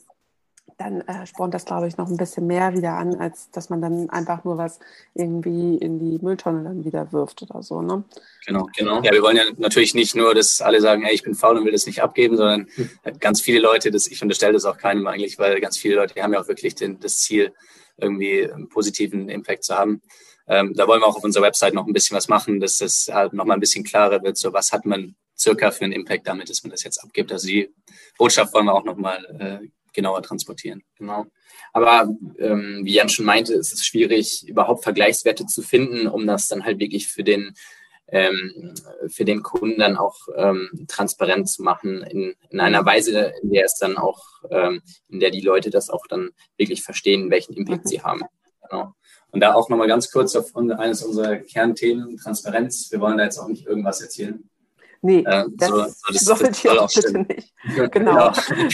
[0.80, 3.82] dann äh, spornt das, glaube ich, noch ein bisschen mehr wieder an, als dass man
[3.82, 4.78] dann einfach nur was
[5.14, 7.82] irgendwie in die Mülltonne dann wieder wirft oder so.
[7.82, 8.04] Ne?
[8.46, 9.02] Genau, genau.
[9.02, 11.66] Ja, wir wollen ja natürlich nicht nur, dass alle sagen, hey, ich bin faul und
[11.66, 13.18] will das nicht abgeben, sondern hm.
[13.18, 16.32] ganz viele Leute, das, ich unterstelle das auch keinem eigentlich, weil ganz viele Leute haben
[16.32, 17.52] ja auch wirklich den, das Ziel,
[17.98, 20.00] irgendwie einen positiven Impact zu haben.
[20.48, 23.10] Ähm, da wollen wir auch auf unserer Website noch ein bisschen was machen, dass das
[23.12, 26.26] halt noch mal ein bisschen klarer wird, so was hat man circa für einen Impact
[26.26, 27.30] damit, dass man das jetzt abgibt.
[27.32, 27.70] Also die
[28.16, 30.82] Botschaft wollen wir auch noch mal äh, genauer transportieren.
[30.96, 31.26] Genau.
[31.72, 36.48] Aber ähm, wie Jan schon meinte, ist es schwierig, überhaupt Vergleichswerte zu finden, um das
[36.48, 37.54] dann halt wirklich für den
[38.12, 38.74] ähm,
[39.08, 43.64] für den Kunden dann auch ähm, transparent zu machen in, in einer Weise, in der
[43.64, 47.88] es dann auch, ähm, in der die Leute das auch dann wirklich verstehen, welchen Impact
[47.88, 48.22] sie haben.
[48.68, 48.94] Genau.
[49.30, 52.90] Und da auch nochmal ganz kurz auf eines unserer Kernthemen, Transparenz.
[52.90, 54.50] Wir wollen da jetzt auch nicht irgendwas erzählen,
[55.02, 57.26] Nee, äh, das, so, so, das sollte ihr auch bitte stimmen.
[57.28, 57.54] nicht.
[57.90, 58.32] Genau,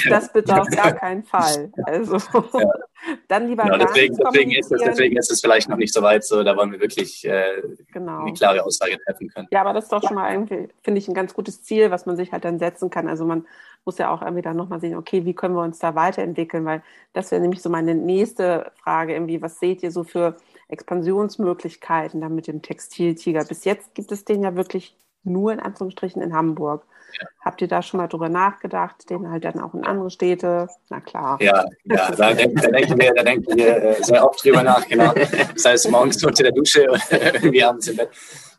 [0.08, 1.72] das bitte auf gar keinen Fall.
[1.84, 2.70] Also ja.
[3.28, 6.24] dann lieber genau, deswegen, deswegen, ist es, deswegen ist es vielleicht noch nicht so weit,
[6.24, 7.62] so da wollen wir wirklich äh,
[7.92, 8.22] genau.
[8.22, 9.48] eine klare Aussage treffen können.
[9.52, 12.06] Ja, aber das ist doch schon mal irgendwie, finde ich, ein ganz gutes Ziel, was
[12.06, 13.08] man sich halt dann setzen kann.
[13.08, 13.46] Also man
[13.84, 16.82] muss ja auch irgendwie dann nochmal sehen, okay, wie können wir uns da weiterentwickeln, weil
[17.12, 20.36] das wäre nämlich so meine nächste Frage, irgendwie, was seht ihr so für
[20.68, 23.44] Expansionsmöglichkeiten dann mit dem Textiltiger?
[23.44, 26.84] Bis jetzt gibt es den ja wirklich nur in Anführungsstrichen in Hamburg.
[27.18, 27.28] Ja.
[27.40, 30.68] Habt ihr da schon mal drüber nachgedacht, den halt dann auch in andere Städte?
[30.90, 31.38] Na klar.
[31.40, 34.86] Ja, ja da, denken, da denken wir, da denken wir äh, sehr oft drüber nach,
[34.86, 35.12] genau.
[35.54, 38.10] Das heißt, morgens unter der Dusche und irgendwie abends im Bett.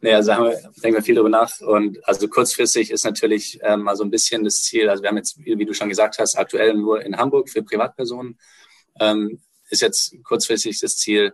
[0.02, 0.52] Nee, also wir,
[0.84, 1.60] denken wir viel drüber nach.
[1.62, 5.18] Und also kurzfristig ist natürlich ähm, mal so ein bisschen das Ziel, also wir haben
[5.18, 8.38] jetzt, wie du schon gesagt hast, aktuell nur in Hamburg für Privatpersonen.
[9.00, 11.34] Ähm, ist jetzt kurzfristig das Ziel,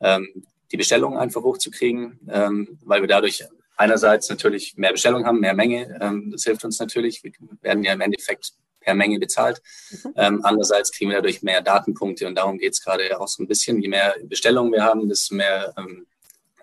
[0.00, 3.44] ähm, die Bestellungen einfach hochzukriegen, ähm, weil wir dadurch
[3.76, 5.98] einerseits natürlich mehr Bestellung haben, mehr Menge.
[6.00, 7.22] Ähm, das hilft uns natürlich.
[7.22, 9.62] Wir werden ja im Endeffekt per Menge bezahlt.
[9.90, 10.12] Mhm.
[10.16, 13.48] Ähm, andererseits kriegen wir dadurch mehr Datenpunkte und darum geht es gerade auch so ein
[13.48, 13.80] bisschen.
[13.80, 16.06] Je mehr Bestellungen wir haben, desto mehr ähm,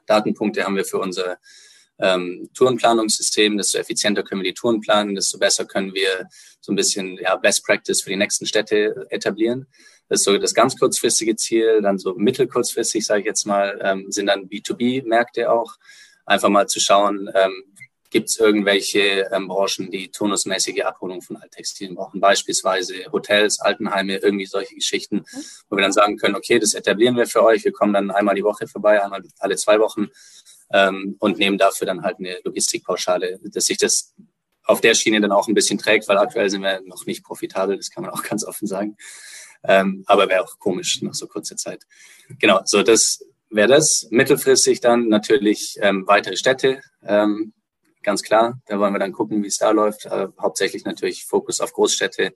[0.06, 1.38] Datenpunkte haben wir für unser
[2.00, 6.28] ähm, Tourenplanungssystem, desto effizienter können wir die Touren planen, desto besser können wir
[6.60, 9.68] so ein bisschen ja, Best Practice für die nächsten Städte etablieren.
[10.10, 11.82] Das ist so das ganz kurzfristige Ziel.
[11.82, 15.76] Dann so mittelkurzfristig, sage ich jetzt mal, ähm, sind dann B2B-Märkte auch
[16.26, 17.64] einfach mal zu schauen, ähm,
[18.12, 24.46] gibt es irgendwelche ähm, Branchen, die turnusmäßige Abholung von Alttextilien brauchen, beispielsweise Hotels, Altenheime, irgendwie
[24.46, 25.24] solche Geschichten,
[25.70, 28.36] wo wir dann sagen können, okay, das etablieren wir für euch, wir kommen dann einmal
[28.36, 30.10] die Woche vorbei, einmal alle zwei Wochen
[30.74, 34.14] ähm, und nehmen dafür dann halt eine Logistikpauschale, dass sich das
[34.64, 37.78] auf der Schiene dann auch ein bisschen trägt, weil aktuell sind wir noch nicht profitabel,
[37.78, 38.98] das kann man auch ganz offen sagen.
[39.64, 41.86] Ähm, aber wäre auch komisch nach so kurzer Zeit.
[42.40, 44.08] Genau, so das wäre das.
[44.10, 47.54] Mittelfristig dann natürlich ähm, weitere Städte, ähm,
[48.02, 48.60] ganz klar.
[48.66, 50.06] Da wollen wir dann gucken, wie es da läuft.
[50.06, 52.34] Äh, hauptsächlich natürlich Fokus auf Großstädte,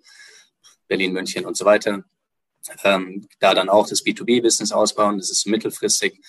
[0.87, 2.03] Berlin, München und so weiter.
[2.83, 6.19] Ähm, da dann auch das B2B-Business ausbauen, das ist mittelfristig.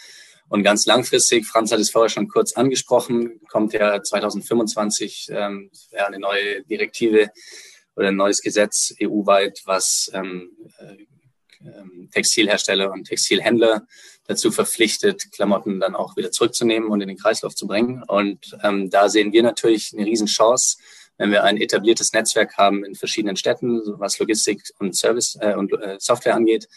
[0.49, 6.07] Und ganz langfristig, Franz hat es vorher schon kurz angesprochen, kommt ja 2025 ähm, ja,
[6.07, 7.31] eine neue Direktive
[7.97, 11.07] oder ein neues Gesetz EU-weit, was ähm, äh,
[11.67, 13.87] ähm, Textilhersteller und Textilhändler
[14.29, 18.03] dazu verpflichtet, Klamotten dann auch wieder zurückzunehmen und in den Kreislauf zu bringen.
[18.07, 20.79] Und ähm, da sehen wir natürlich eine Riesenchance,
[21.19, 25.73] wenn wir ein etabliertes Netzwerk haben in verschiedenen Städten, was Logistik und Service äh, und
[25.73, 26.69] äh, Software angeht,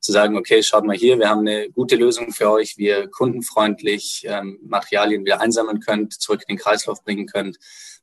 [0.00, 3.08] zu sagen, okay, schaut mal hier, wir haben eine gute Lösung für euch, wie ihr
[3.08, 7.58] kundenfreundlich ähm, Materialien wieder einsammeln könnt, zurück in den Kreislauf bringen könnt.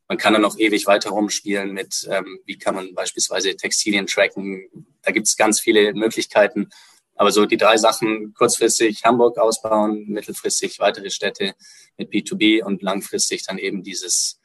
[0.08, 4.68] Man kann dann noch ewig weiter rumspielen mit, ähm, wie kann man beispielsweise Textilien tracken.
[5.02, 6.70] Da gibt es ganz viele Möglichkeiten.
[7.16, 11.56] Aber so die drei Sachen, kurzfristig Hamburg ausbauen, mittelfristig weitere Städte
[11.98, 14.40] mit B2B und langfristig dann eben dieses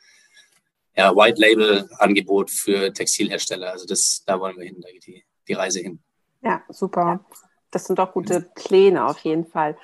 [0.96, 3.72] ja, White Label Angebot für Textilhersteller.
[3.72, 6.00] Also das, da wollen wir hin, da geht die, die Reise hin.
[6.42, 7.24] Ja, super.
[7.70, 9.76] Das sind doch gute Pläne auf jeden Fall.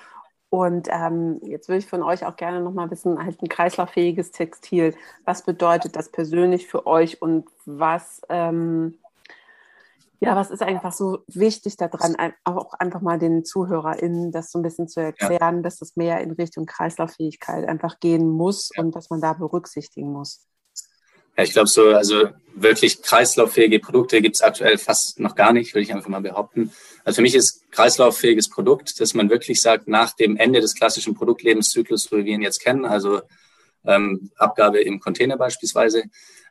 [0.49, 4.95] Und ähm, jetzt würde ich von euch auch gerne nochmal wissen, halt ein kreislauffähiges Textil,
[5.25, 8.99] was bedeutet das persönlich für euch und was, ähm,
[10.21, 14.63] ja, was ist einfach so wichtig daran, auch einfach mal den ZuhörerInnen das so ein
[14.63, 15.63] bisschen zu erklären, ja.
[15.63, 18.83] dass das mehr in Richtung Kreislauffähigkeit einfach gehen muss ja.
[18.83, 20.47] und was man da berücksichtigen muss?
[21.37, 25.75] Ja, ich glaube so, also wirklich kreislauffähige Produkte gibt es aktuell fast noch gar nicht,
[25.75, 26.73] würde ich einfach mal behaupten.
[27.05, 31.15] Also für mich ist kreislauffähiges Produkt, dass man wirklich sagt, nach dem Ende des klassischen
[31.15, 33.21] Produktlebenszyklus, so wie wir ihn jetzt kennen, also
[33.85, 36.05] ähm, Abgabe im Container beispielsweise,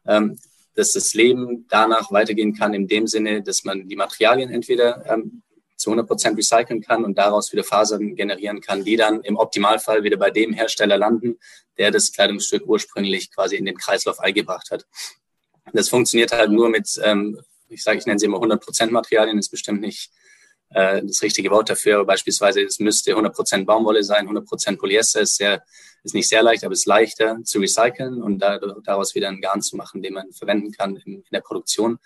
[0.06, 0.38] ähm,
[0.76, 5.42] dass das Leben danach weitergehen kann in dem Sinne, dass man die Materialien entweder ähm,
[5.76, 10.04] zu 100 Prozent recyceln kann und daraus wieder Fasern generieren kann, die dann im Optimalfall
[10.04, 11.38] wieder bei dem Hersteller landen,
[11.78, 14.86] der das Kleidungsstück ursprünglich quasi in den Kreislauf eingebracht hat.
[15.74, 19.38] Das funktioniert halt nur mit, ähm, ich sage, ich nenne sie immer 100 Prozent Materialien,
[19.38, 20.12] ist bestimmt nicht
[20.76, 21.96] äh, das richtige Wort dafür.
[21.96, 25.64] Aber beispielsweise, es müsste 100 Prozent Baumwolle sein, 100 Prozent Polyester ist sehr,
[26.04, 29.62] ist nicht sehr leicht, aber ist leichter zu recyceln und da, daraus wieder einen Garn
[29.62, 31.98] zu machen, den man verwenden kann in, in der Produktion.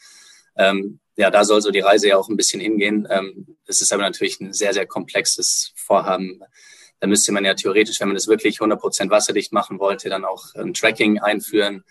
[0.56, 3.08] Ähm, ja, da soll so die Reise ja auch ein bisschen hingehen.
[3.10, 6.42] Ähm, ist aber natürlich ein sehr, sehr komplexes Vorhaben.
[7.00, 10.54] Da müsste man ja theoretisch, wenn man das wirklich 100% wasserdicht machen wollte, dann auch
[10.54, 11.84] ein Tracking einführen,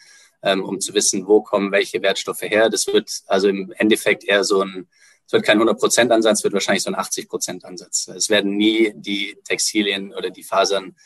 [0.43, 2.71] ähm, um zu wissen, wo kommen welche Wertstoffe her.
[2.71, 4.87] Das wird also im Endeffekt eher so ein,
[5.29, 8.09] es wird kein 100% Ansatz, wird wahrscheinlich so ein 80% Ansatz.
[8.09, 10.97] Es werden nie die Textilien oder die Fasern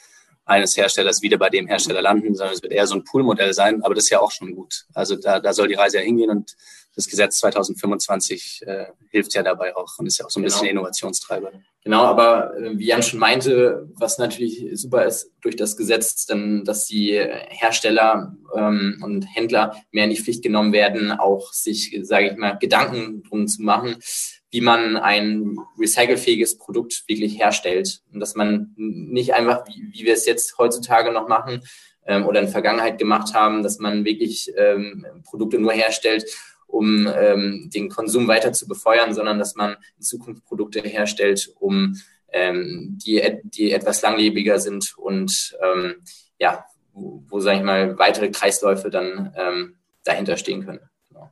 [0.44, 3.82] eines Herstellers wieder bei dem Hersteller landen, sondern es wird eher so ein Poolmodell sein,
[3.82, 4.86] aber das ist ja auch schon gut.
[4.94, 6.56] Also da, da soll die Reise ja hingehen und
[6.94, 10.54] das Gesetz 2025 äh, hilft ja dabei auch und ist ja auch so ein genau.
[10.54, 11.52] bisschen Innovationstreiber.
[11.84, 16.64] Genau, aber äh, wie Jan schon meinte, was natürlich super ist durch das Gesetz, dann,
[16.64, 22.30] dass die Hersteller ähm, und Händler mehr in die Pflicht genommen werden, auch sich, sage
[22.30, 23.96] ich mal, Gedanken drum zu machen,
[24.50, 30.12] wie man ein recycelfähiges Produkt wirklich herstellt und dass man nicht einfach, wie, wie wir
[30.12, 31.62] es jetzt heutzutage noch machen
[32.06, 36.24] ähm, oder in der Vergangenheit gemacht haben, dass man wirklich ähm, Produkte nur herstellt,
[36.72, 42.00] um ähm, den Konsum weiter zu befeuern, sondern dass man in Zukunft Produkte herstellt, um
[42.32, 45.96] ähm, die, die etwas langlebiger sind und ähm,
[46.38, 50.80] ja, wo, wo sage ich mal, weitere Kreisläufe dann ähm, dahinter stehen können.
[51.08, 51.30] Genau,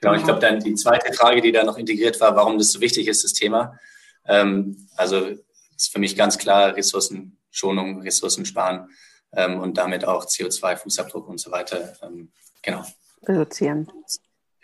[0.00, 2.82] genau ich glaube, dann die zweite Frage, die da noch integriert war, warum das so
[2.82, 3.78] wichtig ist, das Thema.
[4.26, 5.30] Ähm, also
[5.74, 8.90] ist für mich ganz klar Ressourcenschonung, Ressourcen sparen
[9.32, 11.94] ähm, und damit auch CO2-Fußabdruck und so weiter.
[12.02, 12.84] Ähm, genau.
[13.28, 13.88] Reduzieren.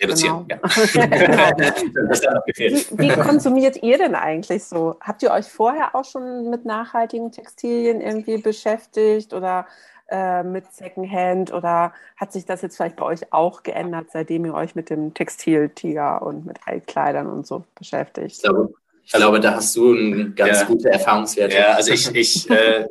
[0.01, 0.63] Reduzieren, genau.
[0.63, 0.71] ja.
[2.57, 4.97] wie, wie konsumiert ihr denn eigentlich so?
[5.01, 9.67] Habt ihr euch vorher auch schon mit nachhaltigen Textilien irgendwie beschäftigt oder
[10.11, 14.55] äh, mit Secondhand oder hat sich das jetzt vielleicht bei euch auch geändert, seitdem ihr
[14.55, 18.37] euch mit dem Textiltiger und mit Altkleidern und so beschäftigt?
[18.37, 18.73] Ich glaube,
[19.05, 20.67] ich glaube da hast du einen ganz ja.
[20.67, 21.53] gute Erfahrungswert.
[21.53, 22.87] Ja, also ich, ich äh,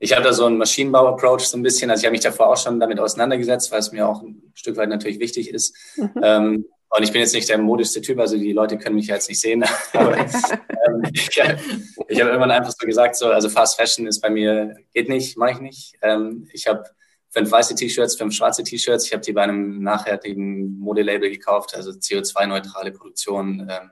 [0.00, 1.90] ich habe da so einen Maschinenbau-Approach so ein bisschen.
[1.90, 4.76] Also ich habe mich davor auch schon damit auseinandergesetzt, weil es mir auch ein Stück
[4.76, 5.74] weit natürlich wichtig ist.
[5.96, 6.10] Mhm.
[6.22, 9.14] Ähm, und ich bin jetzt nicht der modischste Typ, also die Leute können mich ja
[9.14, 9.64] jetzt nicht sehen.
[9.92, 11.60] Aber ähm, ich, habe
[12.08, 15.60] irgendwann einfach so gesagt, so, also Fast Fashion ist bei mir, geht nicht, mache ich
[15.60, 15.94] nicht.
[16.00, 16.84] Ähm, ich habe
[17.30, 19.04] fünf weiße T-Shirts, fünf schwarze T-Shirts.
[19.06, 23.90] Ich habe die bei einem nachhaltigen Modelabel gekauft, also CO2-neutrale Produktion, ähm,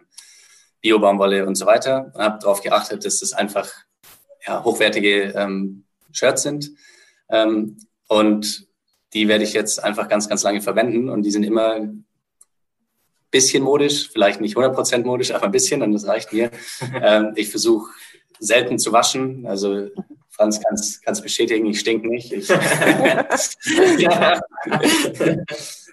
[0.80, 2.12] Bio-Baumwolle und so weiter.
[2.14, 3.70] Und habe darauf geachtet, dass das einfach
[4.46, 5.85] ja, hochwertige ähm,
[6.16, 6.70] Shirts sind.
[7.28, 7.76] Ähm,
[8.08, 8.66] und
[9.12, 12.04] die werde ich jetzt einfach ganz, ganz lange verwenden und die sind immer ein
[13.30, 16.50] bisschen modisch, vielleicht nicht 100% modisch, aber ein bisschen und das reicht mir.
[17.02, 17.90] ähm, ich versuche
[18.38, 19.88] selten zu waschen, also
[20.30, 22.30] Franz kann es bestätigen, ich stink nicht.
[22.30, 22.48] Ich,
[23.98, 24.38] ja.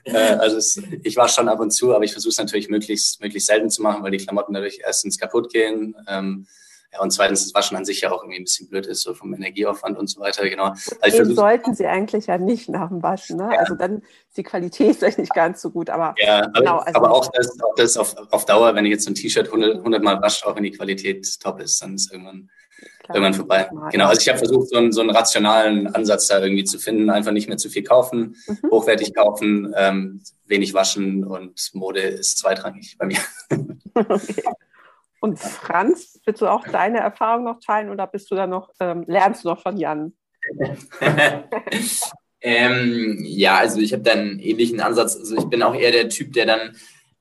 [0.03, 3.21] äh, also es, ich wasche schon ab und zu, aber ich versuche es natürlich möglichst,
[3.21, 5.95] möglichst selten zu machen, weil die Klamotten dadurch erstens kaputt gehen.
[6.09, 6.45] Ähm,
[6.93, 9.15] ja, und zweitens, das Waschen an sich ja auch irgendwie ein bisschen blöd ist, so
[9.15, 10.73] vom Energieaufwand und so weiter, genau.
[11.01, 13.49] Also versuch, sollten sie eigentlich ja nicht nach dem Waschen, ne?
[13.51, 13.59] Ja.
[13.59, 16.13] Also dann ist die Qualität vielleicht nicht ganz so gut, aber.
[16.19, 19.05] Ja, aber, genau, also aber auch das, auch das auf, auf Dauer, wenn ich jetzt
[19.05, 22.11] so ein T-Shirt 100, 100 Mal wasche, auch wenn die Qualität top ist, dann ist
[22.11, 22.49] irgendwann,
[23.03, 23.69] Klar, irgendwann vorbei.
[23.91, 27.09] Genau, also ich habe versucht, so einen, so einen rationalen Ansatz da irgendwie zu finden,
[27.09, 28.69] einfach nicht mehr zu viel kaufen, mhm.
[28.69, 33.19] hochwertig kaufen, ähm, wenig waschen und Mode ist zweitrangig bei mir.
[33.95, 34.43] Okay.
[35.23, 39.05] Und Franz, willst du auch deine Erfahrung noch teilen oder bist du da noch, ähm,
[39.07, 40.11] lernst du noch von Jan?
[42.41, 45.15] ähm, ja, also ich habe da einen ähnlichen Ansatz.
[45.15, 46.75] Also ich bin auch eher der Typ, der dann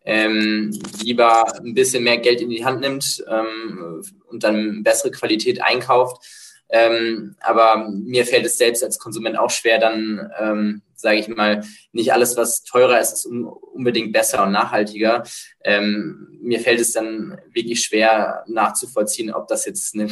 [0.05, 5.63] ähm, lieber ein bisschen mehr Geld in die Hand nimmt ähm, und dann bessere Qualität
[5.63, 6.27] einkauft.
[6.71, 11.65] Ähm, aber mir fällt es selbst als Konsument auch schwer, dann ähm, sage ich mal,
[11.93, 15.25] nicht alles, was teurer ist, ist unbedingt besser und nachhaltiger.
[15.63, 20.09] Ähm, mir fällt es dann wirklich schwer nachzuvollziehen, ob das jetzt eine,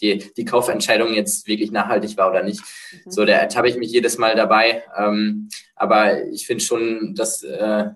[0.00, 2.60] die, die Kaufentscheidung jetzt wirklich nachhaltig war oder nicht.
[3.04, 3.10] Mhm.
[3.10, 4.82] So, da ertappe ich mich jedes Mal dabei.
[4.98, 7.90] Ähm, aber ich finde schon, dass äh,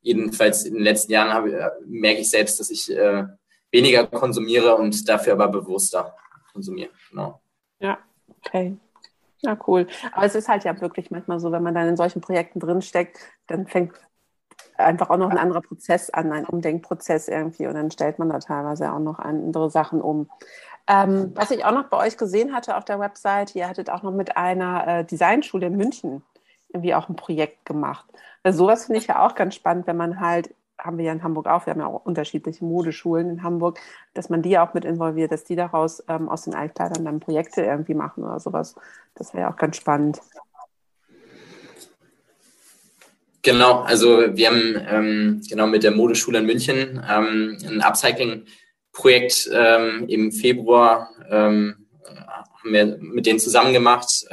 [0.00, 3.24] jedenfalls in den letzten Jahren habe, äh, merke ich selbst, dass ich äh,
[3.70, 6.16] weniger konsumiere und dafür aber bewusster
[6.52, 6.90] konsumiere.
[7.10, 7.40] Genau.
[7.78, 7.98] Ja,
[8.38, 8.76] okay.
[9.42, 9.86] Ja, cool.
[10.12, 13.18] Aber es ist halt ja wirklich manchmal so, wenn man dann in solchen Projekten drinsteckt,
[13.46, 13.94] dann fängt
[14.78, 18.38] einfach auch noch ein anderer Prozess an, ein Umdenkprozess irgendwie und dann stellt man da
[18.40, 20.30] teilweise auch noch andere Sachen um.
[20.88, 24.02] Ähm, was ich auch noch bei euch gesehen hatte auf der Website, ihr hattet auch
[24.02, 26.22] noch mit einer äh, Designschule in München
[26.70, 28.06] irgendwie auch ein Projekt gemacht.
[28.42, 31.22] Also sowas finde ich ja auch ganz spannend, wenn man halt haben wir ja in
[31.22, 33.78] Hamburg auch, wir haben ja auch unterschiedliche Modeschulen in Hamburg,
[34.14, 37.62] dass man die auch mit involviert, dass die daraus ähm, aus den Altkleidern dann Projekte
[37.62, 38.74] irgendwie machen oder sowas.
[39.14, 40.20] Das wäre ja auch ganz spannend.
[43.42, 50.04] Genau, also wir haben ähm, genau mit der Modeschule in München ähm, ein Upcycling-Projekt ähm,
[50.08, 51.86] im Februar ähm,
[52.62, 54.26] haben wir mit denen zusammen gemacht.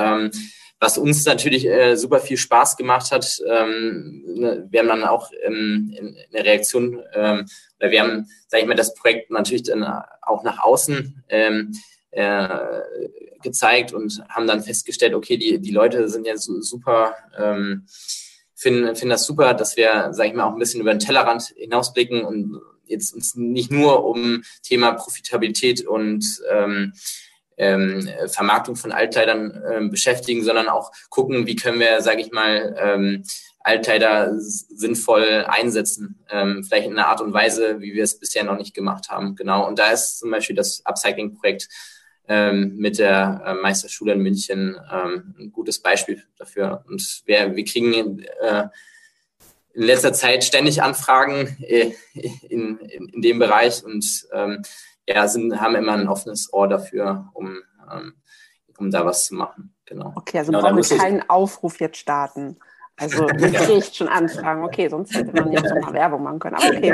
[0.80, 5.32] Was uns natürlich äh, super viel Spaß gemacht hat, ähm, ne, wir haben dann auch
[5.44, 7.46] ähm, in, in der Reaktion, ähm,
[7.80, 9.84] oder wir haben, sage ich mal, das Projekt natürlich dann
[10.22, 11.74] auch nach außen ähm,
[12.12, 12.48] äh,
[13.42, 17.86] gezeigt und haben dann festgestellt, okay, die, die Leute sind ja so, super, ähm,
[18.56, 21.54] finden, finden das super, dass wir, sage ich mal, auch ein bisschen über den Tellerrand
[21.56, 26.94] hinausblicken und jetzt uns nicht nur um Thema Profitabilität und ähm,
[27.58, 32.76] ähm, Vermarktung von Altkleidern ähm, beschäftigen, sondern auch gucken, wie können wir, sage ich mal,
[32.80, 33.24] ähm,
[33.60, 38.58] Altkleider sinnvoll einsetzen, ähm, vielleicht in einer Art und Weise, wie wir es bisher noch
[38.58, 39.36] nicht gemacht haben.
[39.36, 39.68] Genau.
[39.68, 41.68] Und da ist zum Beispiel das Upcycling-Projekt
[42.30, 46.86] ähm, mit der äh, Meisterschule in München ähm, ein gutes Beispiel dafür.
[46.88, 48.68] Und wir, wir kriegen äh,
[49.74, 51.92] in letzter Zeit ständig Anfragen äh,
[52.50, 54.62] in, in, in dem Bereich und ähm,
[55.08, 57.58] ja, sind, haben immer ein offenes Ohr dafür, um,
[57.92, 58.14] ähm,
[58.78, 59.74] um da was zu machen.
[59.86, 60.14] Genau.
[60.16, 62.58] Okay, also genau, brauchen wir keinen Aufruf jetzt starten.
[62.98, 64.64] Also ich kriege schon Anfragen.
[64.64, 66.56] Okay, sonst hätte man jetzt noch mal Werbung machen können.
[66.56, 66.94] Aber okay.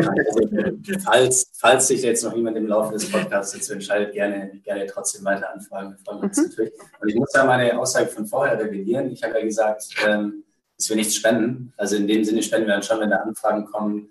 [1.03, 5.24] falls, falls sich jetzt noch jemand im Laufe des Podcasts dazu entscheidet, gerne, gerne trotzdem
[5.26, 5.97] weiter anfragen.
[6.11, 6.20] Mhm.
[6.20, 9.09] Und ich muss ja meine Aussage von vorher revidieren.
[9.11, 10.43] Ich habe ja gesagt, ähm,
[10.78, 11.74] dass wir nichts spenden.
[11.78, 14.09] Also in dem Sinne spenden wir dann schon, wenn da Anfragen kommen,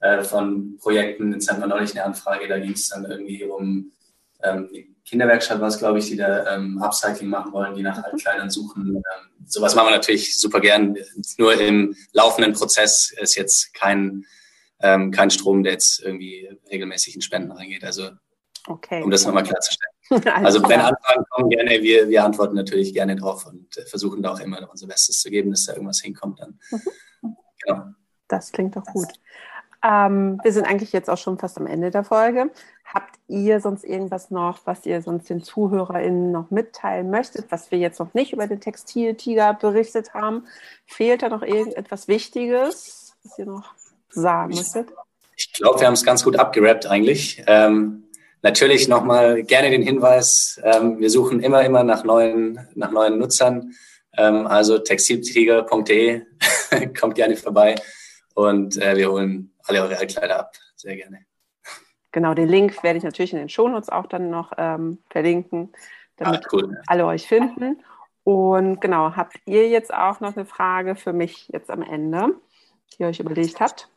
[0.00, 1.32] äh, von Projekten.
[1.32, 3.92] Jetzt hatten wir neulich eine Anfrage, da ging es dann irgendwie um
[4.42, 8.50] ähm, die Kinderwerkstatt, was glaube ich, die da ähm, Upcycling machen wollen, die nach Altkleidern
[8.50, 8.96] suchen.
[8.96, 9.02] Ähm,
[9.46, 10.96] sowas machen wir natürlich super gern.
[11.38, 14.24] Nur im laufenden Prozess ist jetzt kein,
[14.80, 17.84] ähm, kein Strom, der jetzt irgendwie regelmäßig in Spenden reingeht.
[17.84, 18.10] Also
[18.66, 19.02] okay.
[19.02, 19.90] um das nochmal klarzustellen.
[20.24, 24.32] Also wenn Anfragen kommen, gerne, wir, wir antworten natürlich gerne drauf und äh, versuchen da
[24.32, 26.58] auch immer unser Bestes zu geben, dass da irgendwas hinkommt dann.
[26.72, 27.36] Mhm.
[27.64, 27.84] Genau.
[28.26, 29.06] Das klingt doch gut.
[29.82, 32.50] Ähm, wir sind eigentlich jetzt auch schon fast am Ende der Folge.
[32.84, 37.78] Habt ihr sonst irgendwas noch, was ihr sonst den ZuhörerInnen noch mitteilen möchtet, was wir
[37.78, 40.44] jetzt noch nicht über den Textiltiger berichtet haben?
[40.86, 43.74] Fehlt da noch irgendetwas Wichtiges, was ihr noch
[44.10, 44.88] sagen möchtet?
[45.36, 47.42] Ich glaube, wir haben es ganz gut abgerappt eigentlich.
[47.46, 48.04] Ähm,
[48.42, 53.72] natürlich nochmal gerne den Hinweis, ähm, wir suchen immer, immer nach neuen, nach neuen Nutzern.
[54.18, 56.22] Ähm, also textiltiger.de,
[57.00, 57.76] kommt gerne vorbei
[58.48, 60.52] und äh, wir holen alle eure Altkleider ab.
[60.76, 61.24] Sehr gerne.
[62.12, 65.72] Genau, den Link werde ich natürlich in den Shownotes auch dann noch ähm, verlinken,
[66.16, 66.82] damit ah, cool.
[66.86, 67.82] alle euch finden.
[68.24, 72.34] Und genau, habt ihr jetzt auch noch eine Frage für mich jetzt am Ende,
[72.92, 73.88] die ihr euch überlegt habt?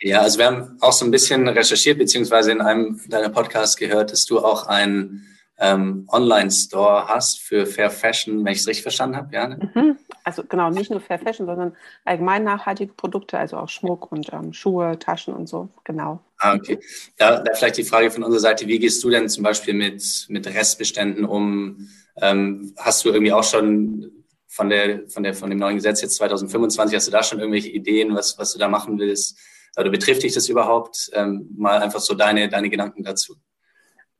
[0.00, 4.12] Ja, also wir haben auch so ein bisschen recherchiert, beziehungsweise in einem deiner Podcasts gehört,
[4.12, 5.26] dass du auch ein
[5.62, 9.46] ähm, Online-Store hast für Fair Fashion, wenn ich es richtig verstanden habe, ja?
[9.46, 9.70] Ne?
[9.74, 9.96] Mhm.
[10.24, 14.52] Also genau, nicht nur Fair Fashion, sondern allgemein nachhaltige Produkte, also auch Schmuck und ähm,
[14.52, 16.20] Schuhe, Taschen und so, genau.
[16.38, 16.80] Ah, okay.
[17.16, 20.26] Da, da, vielleicht die Frage von unserer Seite, wie gehst du denn zum Beispiel mit,
[20.28, 21.88] mit Restbeständen um?
[22.20, 24.10] Ähm, hast du irgendwie auch schon
[24.48, 27.68] von, der, von, der, von dem neuen Gesetz jetzt 2025, hast du da schon irgendwelche
[27.68, 29.38] Ideen, was, was du da machen willst?
[29.76, 31.08] Oder betrifft dich das überhaupt?
[31.12, 33.36] Ähm, mal einfach so deine, deine Gedanken dazu.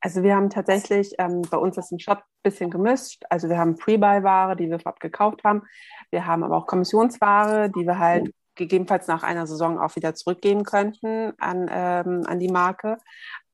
[0.05, 3.23] Also wir haben tatsächlich, ähm, bei uns ist ein Shop ein bisschen gemischt.
[3.31, 5.63] Also wir haben Pre-Buy-Ware, die wir vorab gekauft haben.
[6.11, 10.65] Wir haben aber auch Kommissionsware, die wir halt gegebenenfalls nach einer Saison auch wieder zurückgeben
[10.65, 12.99] könnten an, ähm, an die Marke.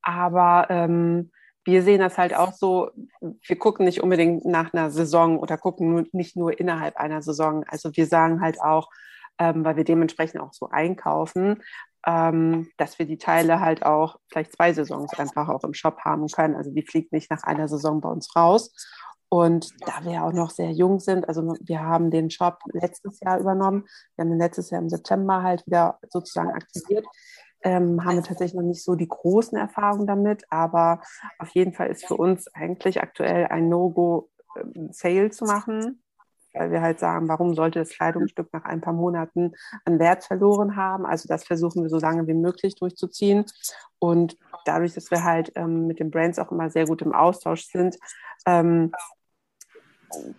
[0.01, 1.31] Aber ähm,
[1.65, 2.89] wir sehen das halt auch so,
[3.21, 7.63] wir gucken nicht unbedingt nach einer Saison oder gucken nicht nur innerhalb einer Saison.
[7.67, 8.89] Also wir sagen halt auch,
[9.37, 11.61] ähm, weil wir dementsprechend auch so einkaufen,
[12.05, 16.27] ähm, dass wir die Teile halt auch vielleicht zwei Saisons einfach auch im Shop haben
[16.27, 16.55] können.
[16.55, 18.71] Also die fliegt nicht nach einer Saison bei uns raus.
[19.29, 23.39] Und da wir auch noch sehr jung sind, also wir haben den Shop letztes Jahr
[23.39, 23.85] übernommen,
[24.15, 27.05] wir haben ihn letztes Jahr im September halt wieder sozusagen aktiviert.
[27.61, 31.01] ähm, haben wir tatsächlich noch nicht so die großen Erfahrungen damit, aber
[31.39, 36.01] auf jeden Fall ist für uns eigentlich aktuell ein No-Go, ähm, Sale zu machen,
[36.53, 39.53] weil wir halt sagen, warum sollte das Kleidungsstück nach ein paar Monaten
[39.85, 41.05] an Wert verloren haben?
[41.05, 43.45] Also das versuchen wir so lange wie möglich durchzuziehen.
[43.99, 47.65] Und dadurch, dass wir halt ähm, mit den Brands auch immer sehr gut im Austausch
[47.65, 47.97] sind,
[48.45, 48.91] ähm,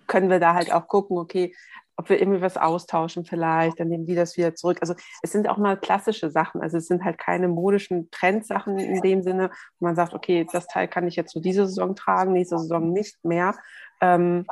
[0.07, 1.55] können wir da halt auch gucken, okay,
[2.01, 4.79] ob wir irgendwie was austauschen vielleicht, dann nehmen die das wieder zurück.
[4.81, 6.63] Also es sind auch mal klassische Sachen.
[6.63, 10.67] Also es sind halt keine modischen Trendsachen in dem Sinne, wo man sagt, okay, das
[10.67, 13.55] Teil kann ich jetzt für diese Saison tragen, nächste Saison nicht mehr.
[14.01, 14.47] Ähm,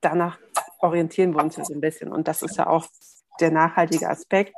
[0.00, 0.38] danach
[0.82, 2.12] orientieren wir uns so ein bisschen.
[2.12, 2.86] Und das ist ja auch
[3.40, 4.54] der nachhaltige Aspekt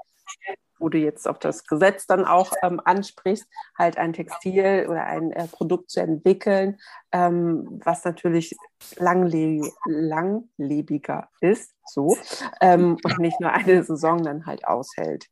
[0.78, 3.46] wo du jetzt auf das Gesetz dann auch ähm, ansprichst,
[3.78, 6.78] halt ein Textil oder ein äh, Produkt zu entwickeln,
[7.12, 8.54] ähm, was natürlich
[8.96, 12.16] langlebig, langlebiger ist, so,
[12.60, 15.26] ähm, und nicht nur eine Saison dann halt aushält.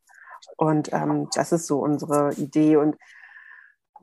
[0.57, 2.77] Und ähm, das ist so unsere Idee.
[2.77, 2.97] Und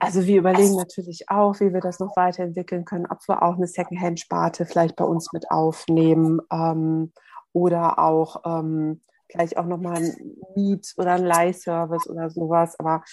[0.01, 3.67] also wir überlegen natürlich auch, wie wir das noch weiterentwickeln können, ob wir auch eine
[3.67, 7.13] Secondhand-Sparte vielleicht bei uns mit aufnehmen ähm,
[7.53, 12.79] oder auch ähm, vielleicht auch nochmal ein Miet- oder ein Leihservice oder sowas.
[12.79, 13.05] Aber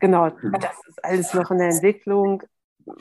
[0.00, 0.52] genau, mhm.
[0.60, 2.42] das ist alles noch in der Entwicklung.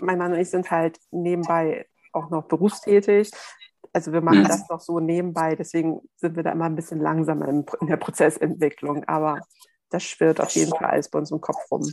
[0.01, 3.31] Mein Mann und ich sind halt nebenbei auch noch berufstätig.
[3.93, 4.47] Also wir machen mhm.
[4.47, 9.03] das noch so nebenbei, deswegen sind wir da immer ein bisschen langsamer in, der Prozessentwicklung.
[9.05, 9.39] Aber
[9.89, 11.87] das schwirrt auf jeden Fall alles bei uns im Kopf rum.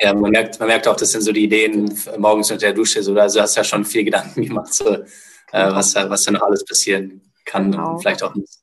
[0.00, 3.02] Ja, man merkt, man merkt auch, das sind so die Ideen morgens unter der Dusche.
[3.02, 5.04] So, also du hast ja schon viel Gedanken gemacht, so, äh,
[5.52, 5.74] genau.
[5.74, 7.92] was, was da noch alles passieren kann genau.
[7.92, 8.60] und vielleicht auch nicht.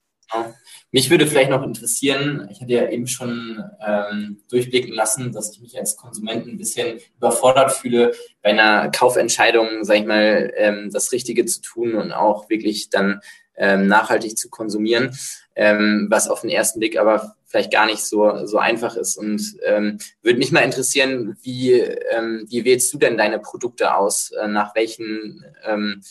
[0.92, 5.62] Mich würde vielleicht noch interessieren, ich hatte ja eben schon ähm, durchblicken lassen, dass ich
[5.62, 11.12] mich als Konsument ein bisschen überfordert fühle, bei einer Kaufentscheidung, sage ich mal, ähm, das
[11.12, 13.20] Richtige zu tun und auch wirklich dann
[13.58, 15.18] ähm, nachhaltig zu konsumieren,
[15.56, 19.18] ähm, was auf den ersten Blick aber vielleicht gar nicht so, so einfach ist.
[19.18, 24.32] Und ähm, würde mich mal interessieren, wie, ähm, wie wählst du denn deine Produkte aus?
[24.32, 26.02] Äh, nach welchen, ähm,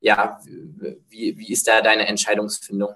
[0.00, 0.40] ja,
[1.08, 2.94] wie, wie ist da deine Entscheidungsfindung?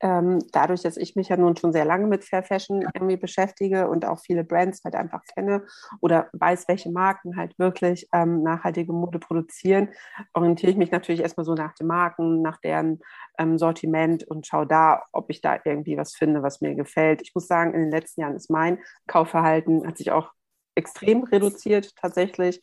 [0.00, 3.88] Ähm, dadurch, dass ich mich ja nun schon sehr lange mit Fair Fashion irgendwie beschäftige
[3.88, 5.64] und auch viele Brands halt einfach kenne
[6.00, 9.88] oder weiß, welche Marken halt wirklich ähm, nachhaltige Mode produzieren,
[10.34, 13.00] orientiere ich mich natürlich erstmal so nach den Marken, nach deren
[13.38, 17.22] ähm, Sortiment und schaue da, ob ich da irgendwie was finde, was mir gefällt.
[17.22, 20.30] Ich muss sagen, in den letzten Jahren ist mein Kaufverhalten hat sich auch
[20.74, 22.60] extrem reduziert tatsächlich.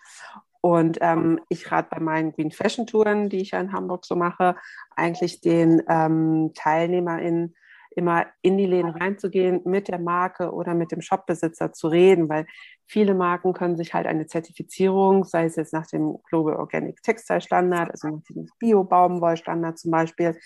[0.61, 4.15] Und ähm, ich rate bei meinen Green Fashion Touren, die ich ja in Hamburg so
[4.15, 4.55] mache,
[4.95, 7.55] eigentlich den ähm, TeilnehmerInnen
[7.97, 12.45] immer in die Läden reinzugehen, mit der Marke oder mit dem Shopbesitzer zu reden, weil
[12.85, 17.41] viele Marken können sich halt eine Zertifizierung, sei es jetzt nach dem Global Organic Textile
[17.41, 20.37] Standard, also nach dem Bio-Baumwollstandard zum Beispiel,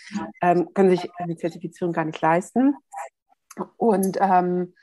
[0.42, 2.74] ähm, können sich eine Zertifizierung gar nicht leisten.
[3.76, 4.74] Und ähm,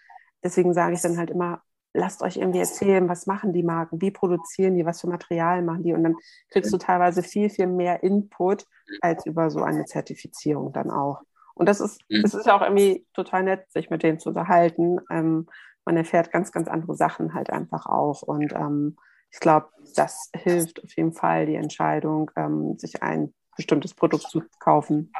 [0.44, 1.62] deswegen sage ich dann halt immer,
[1.94, 5.82] lasst euch irgendwie erzählen, was machen die Marken, wie produzieren die, was für Material machen
[5.82, 6.16] die und dann
[6.50, 8.66] kriegst du teilweise viel, viel mehr Input
[9.00, 11.22] als über so eine Zertifizierung dann auch.
[11.54, 12.22] Und das ist, mhm.
[12.22, 15.00] das ist ja auch irgendwie total nett, sich mit denen zu unterhalten.
[15.10, 15.48] Ähm,
[15.84, 18.96] man erfährt ganz, ganz andere Sachen halt einfach auch und ähm,
[19.30, 24.42] ich glaube, das hilft auf jeden Fall die Entscheidung, ähm, sich ein bestimmtes Produkt zu
[24.58, 25.12] kaufen.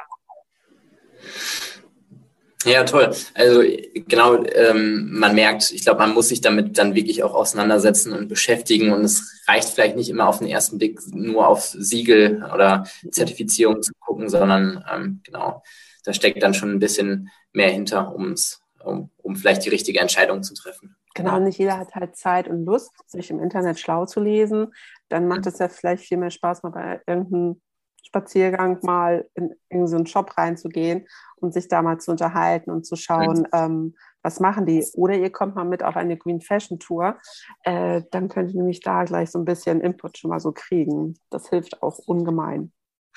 [2.65, 3.15] Ja, toll.
[3.35, 8.11] Also genau, ähm, man merkt, ich glaube, man muss sich damit dann wirklich auch auseinandersetzen
[8.11, 8.91] und beschäftigen.
[8.91, 13.81] Und es reicht vielleicht nicht immer auf den ersten Blick nur auf Siegel oder Zertifizierung
[13.81, 15.63] zu gucken, sondern ähm, genau,
[16.03, 20.43] da steckt dann schon ein bisschen mehr hinter, um's, um, um vielleicht die richtige Entscheidung
[20.43, 20.97] zu treffen.
[21.15, 24.73] Genau, nicht jeder hat halt Zeit und Lust, sich im Internet schlau zu lesen.
[25.07, 27.61] Dann macht es ja vielleicht viel mehr Spaß, mal bei irgendeinem
[28.09, 32.85] Spaziergang mal in, in so einen Shop reinzugehen und sich da mal zu unterhalten und
[32.85, 34.83] zu schauen, ähm, was machen die.
[34.95, 37.17] Oder ihr kommt mal mit auf eine Green Fashion Tour,
[37.63, 41.17] äh, dann könnt ihr nämlich da gleich so ein bisschen Input schon mal so kriegen.
[41.29, 42.71] Das hilft auch ungemein.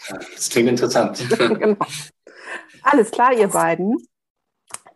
[0.09, 1.25] Das klingt interessant.
[1.39, 1.87] genau.
[2.83, 3.97] Alles klar, ihr beiden.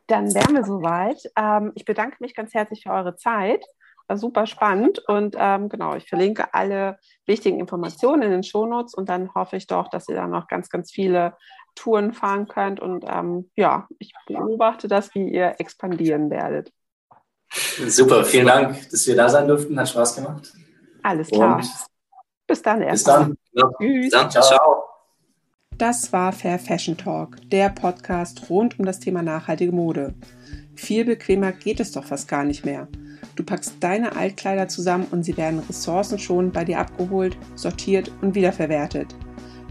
[0.09, 1.21] Dann wären wir soweit.
[1.37, 3.65] Ähm, ich bedanke mich ganz herzlich für eure Zeit.
[4.09, 9.09] War super spannend und ähm, genau, ich verlinke alle wichtigen Informationen in den Shownotes und
[9.09, 11.37] dann hoffe ich doch, dass ihr da noch ganz, ganz viele
[11.75, 16.73] Touren fahren könnt und ähm, ja, ich beobachte das, wie ihr expandieren werdet.
[17.87, 19.79] Super, vielen Dank, dass wir da sein durften.
[19.79, 20.53] Hat Spaß gemacht.
[21.03, 21.57] Alles klar.
[21.57, 21.71] Und
[22.47, 23.05] bis dann erst.
[23.05, 23.37] Bis dann.
[23.53, 23.71] Ja.
[23.79, 24.11] Tschüss.
[24.11, 24.85] Dann, ciao.
[25.79, 30.15] Das war Fair Fashion Talk, der Podcast rund um das Thema nachhaltige Mode.
[30.75, 32.89] Viel bequemer geht es doch fast gar nicht mehr.
[33.35, 39.15] Du packst deine Altkleider zusammen und sie werden ressourcenschonend bei dir abgeholt, sortiert und wiederverwertet.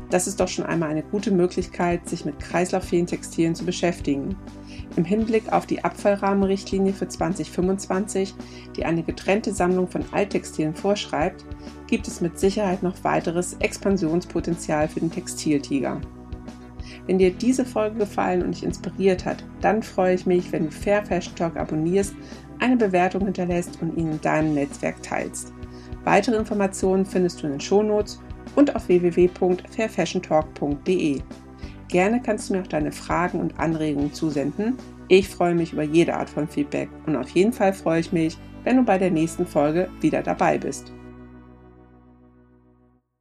[0.09, 4.35] Das ist doch schon einmal eine gute Möglichkeit, sich mit kreislauffähigen Textilien zu beschäftigen.
[4.95, 8.33] Im Hinblick auf die Abfallrahmenrichtlinie für 2025,
[8.75, 11.43] die eine getrennte Sammlung von Alttextilien vorschreibt,
[11.87, 15.99] gibt es mit Sicherheit noch weiteres Expansionspotenzial für den Textiltiger.
[17.07, 20.71] Wenn dir diese Folge gefallen und dich inspiriert hat, dann freue ich mich, wenn du
[20.71, 22.15] Fair Fashion Talk abonnierst,
[22.59, 25.51] eine Bewertung hinterlässt und ihn in deinem Netzwerk teilst.
[26.03, 28.21] Weitere Informationen findest du in den Shownotes
[28.55, 31.21] und auf www.fairfashiontalk.de.
[31.87, 34.77] Gerne kannst du mir auch deine Fragen und Anregungen zusenden.
[35.07, 38.37] Ich freue mich über jede Art von Feedback und auf jeden Fall freue ich mich,
[38.63, 40.91] wenn du bei der nächsten Folge wieder dabei bist.